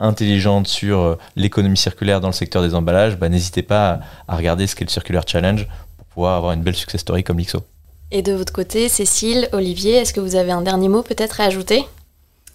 intelligente 0.01 0.67
sur 0.67 0.99
euh, 0.99 1.17
l'économie 1.35 1.77
circulaire 1.77 2.19
dans 2.19 2.27
le 2.27 2.33
secteur 2.33 2.61
des 2.61 2.75
emballages, 2.75 3.17
bah, 3.17 3.29
n'hésitez 3.29 3.61
pas 3.61 4.01
à, 4.27 4.35
regarder 4.35 4.67
ce 4.67 4.75
qu'est 4.75 4.83
le 4.83 4.89
Circular 4.89 5.23
Challenge 5.25 5.67
pour 5.97 6.05
pouvoir 6.07 6.35
avoir 6.35 6.53
une 6.53 6.63
belle 6.63 6.75
success 6.75 7.01
story 7.01 7.23
comme 7.23 7.37
l'IXO. 7.37 7.61
Et 8.09 8.21
de 8.21 8.33
votre 8.33 8.51
côté, 8.51 8.89
Cécile, 8.89 9.47
Olivier, 9.53 9.93
est-ce 9.93 10.13
que 10.13 10.19
vous 10.19 10.35
avez 10.35 10.51
un 10.51 10.61
dernier 10.61 10.89
mot 10.89 11.03
peut-être 11.03 11.39
à 11.39 11.45
ajouter? 11.45 11.85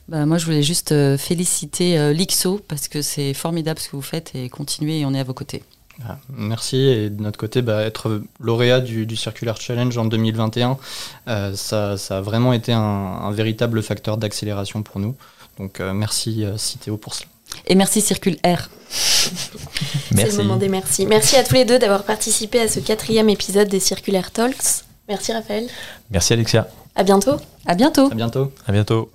Bah, 0.08 0.26
moi, 0.26 0.38
je 0.38 0.44
voulais 0.44 0.62
juste 0.62 0.92
euh, 0.92 1.16
féliciter 1.16 1.98
euh, 1.98 2.12
l'IXO 2.12 2.60
parce 2.68 2.88
que 2.88 3.00
c'est 3.00 3.32
formidable 3.32 3.80
ce 3.80 3.88
que 3.88 3.96
vous 3.96 4.02
faites 4.02 4.32
et 4.34 4.48
continuez 4.48 5.00
et 5.00 5.06
on 5.06 5.14
est 5.14 5.20
à 5.20 5.24
vos 5.24 5.34
côtés. 5.34 5.62
Ah, 6.06 6.18
merci. 6.28 6.76
Et 6.76 7.08
de 7.08 7.22
notre 7.22 7.38
côté, 7.38 7.62
bah, 7.62 7.82
être 7.82 8.20
lauréat 8.38 8.80
du, 8.80 9.16
Circular 9.16 9.58
Challenge 9.58 9.96
en 9.96 10.04
2021, 10.04 10.76
ça, 11.54 11.94
a 12.10 12.20
vraiment 12.20 12.52
été 12.52 12.72
un, 12.72 12.80
un 12.80 13.30
véritable 13.30 13.82
facteur 13.82 14.18
d'accélération 14.18 14.82
pour 14.82 15.00
nous. 15.00 15.14
Donc 15.58 15.80
merci 15.80 16.44
Citéo 16.58 16.98
pour 16.98 17.14
cela. 17.14 17.30
Et 17.66 17.74
merci 17.74 18.00
Circule 18.00 18.36
R. 18.44 18.68
C'est 18.90 20.30
le 20.30 20.36
moment 20.36 20.56
des 20.56 20.68
merci. 20.68 21.06
Merci 21.06 21.36
à 21.36 21.44
tous 21.44 21.54
les 21.54 21.64
deux 21.64 21.78
d'avoir 21.78 22.04
participé 22.04 22.60
à 22.60 22.68
ce 22.68 22.80
quatrième 22.80 23.28
épisode 23.28 23.68
des 23.68 23.80
Circulaire 23.80 24.30
Talks. 24.30 24.84
Merci 25.08 25.32
Raphaël. 25.32 25.68
Merci 26.10 26.32
Alexia. 26.32 26.68
À 26.94 27.02
bientôt. 27.02 27.36
À 27.66 27.74
bientôt. 27.74 28.10
À 28.10 28.14
bientôt. 28.14 28.52
À 28.66 28.72
bientôt. 28.72 29.10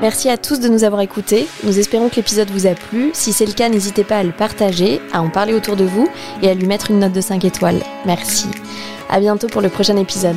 Merci 0.00 0.30
à 0.30 0.38
tous 0.38 0.60
de 0.60 0.68
nous 0.68 0.84
avoir 0.84 1.02
écoutés. 1.02 1.46
Nous 1.62 1.78
espérons 1.78 2.08
que 2.08 2.16
l'épisode 2.16 2.48
vous 2.50 2.66
a 2.66 2.74
plu. 2.74 3.10
Si 3.12 3.34
c'est 3.34 3.44
le 3.44 3.52
cas, 3.52 3.68
n'hésitez 3.68 4.02
pas 4.02 4.16
à 4.16 4.22
le 4.22 4.32
partager, 4.32 4.98
à 5.12 5.20
en 5.20 5.28
parler 5.28 5.52
autour 5.52 5.76
de 5.76 5.84
vous 5.84 6.08
et 6.42 6.48
à 6.48 6.54
lui 6.54 6.66
mettre 6.66 6.90
une 6.90 7.00
note 7.00 7.12
de 7.12 7.20
5 7.20 7.44
étoiles. 7.44 7.82
Merci. 8.06 8.46
À 9.10 9.20
bientôt 9.20 9.48
pour 9.48 9.60
le 9.60 9.68
prochain 9.68 9.98
épisode. 9.98 10.36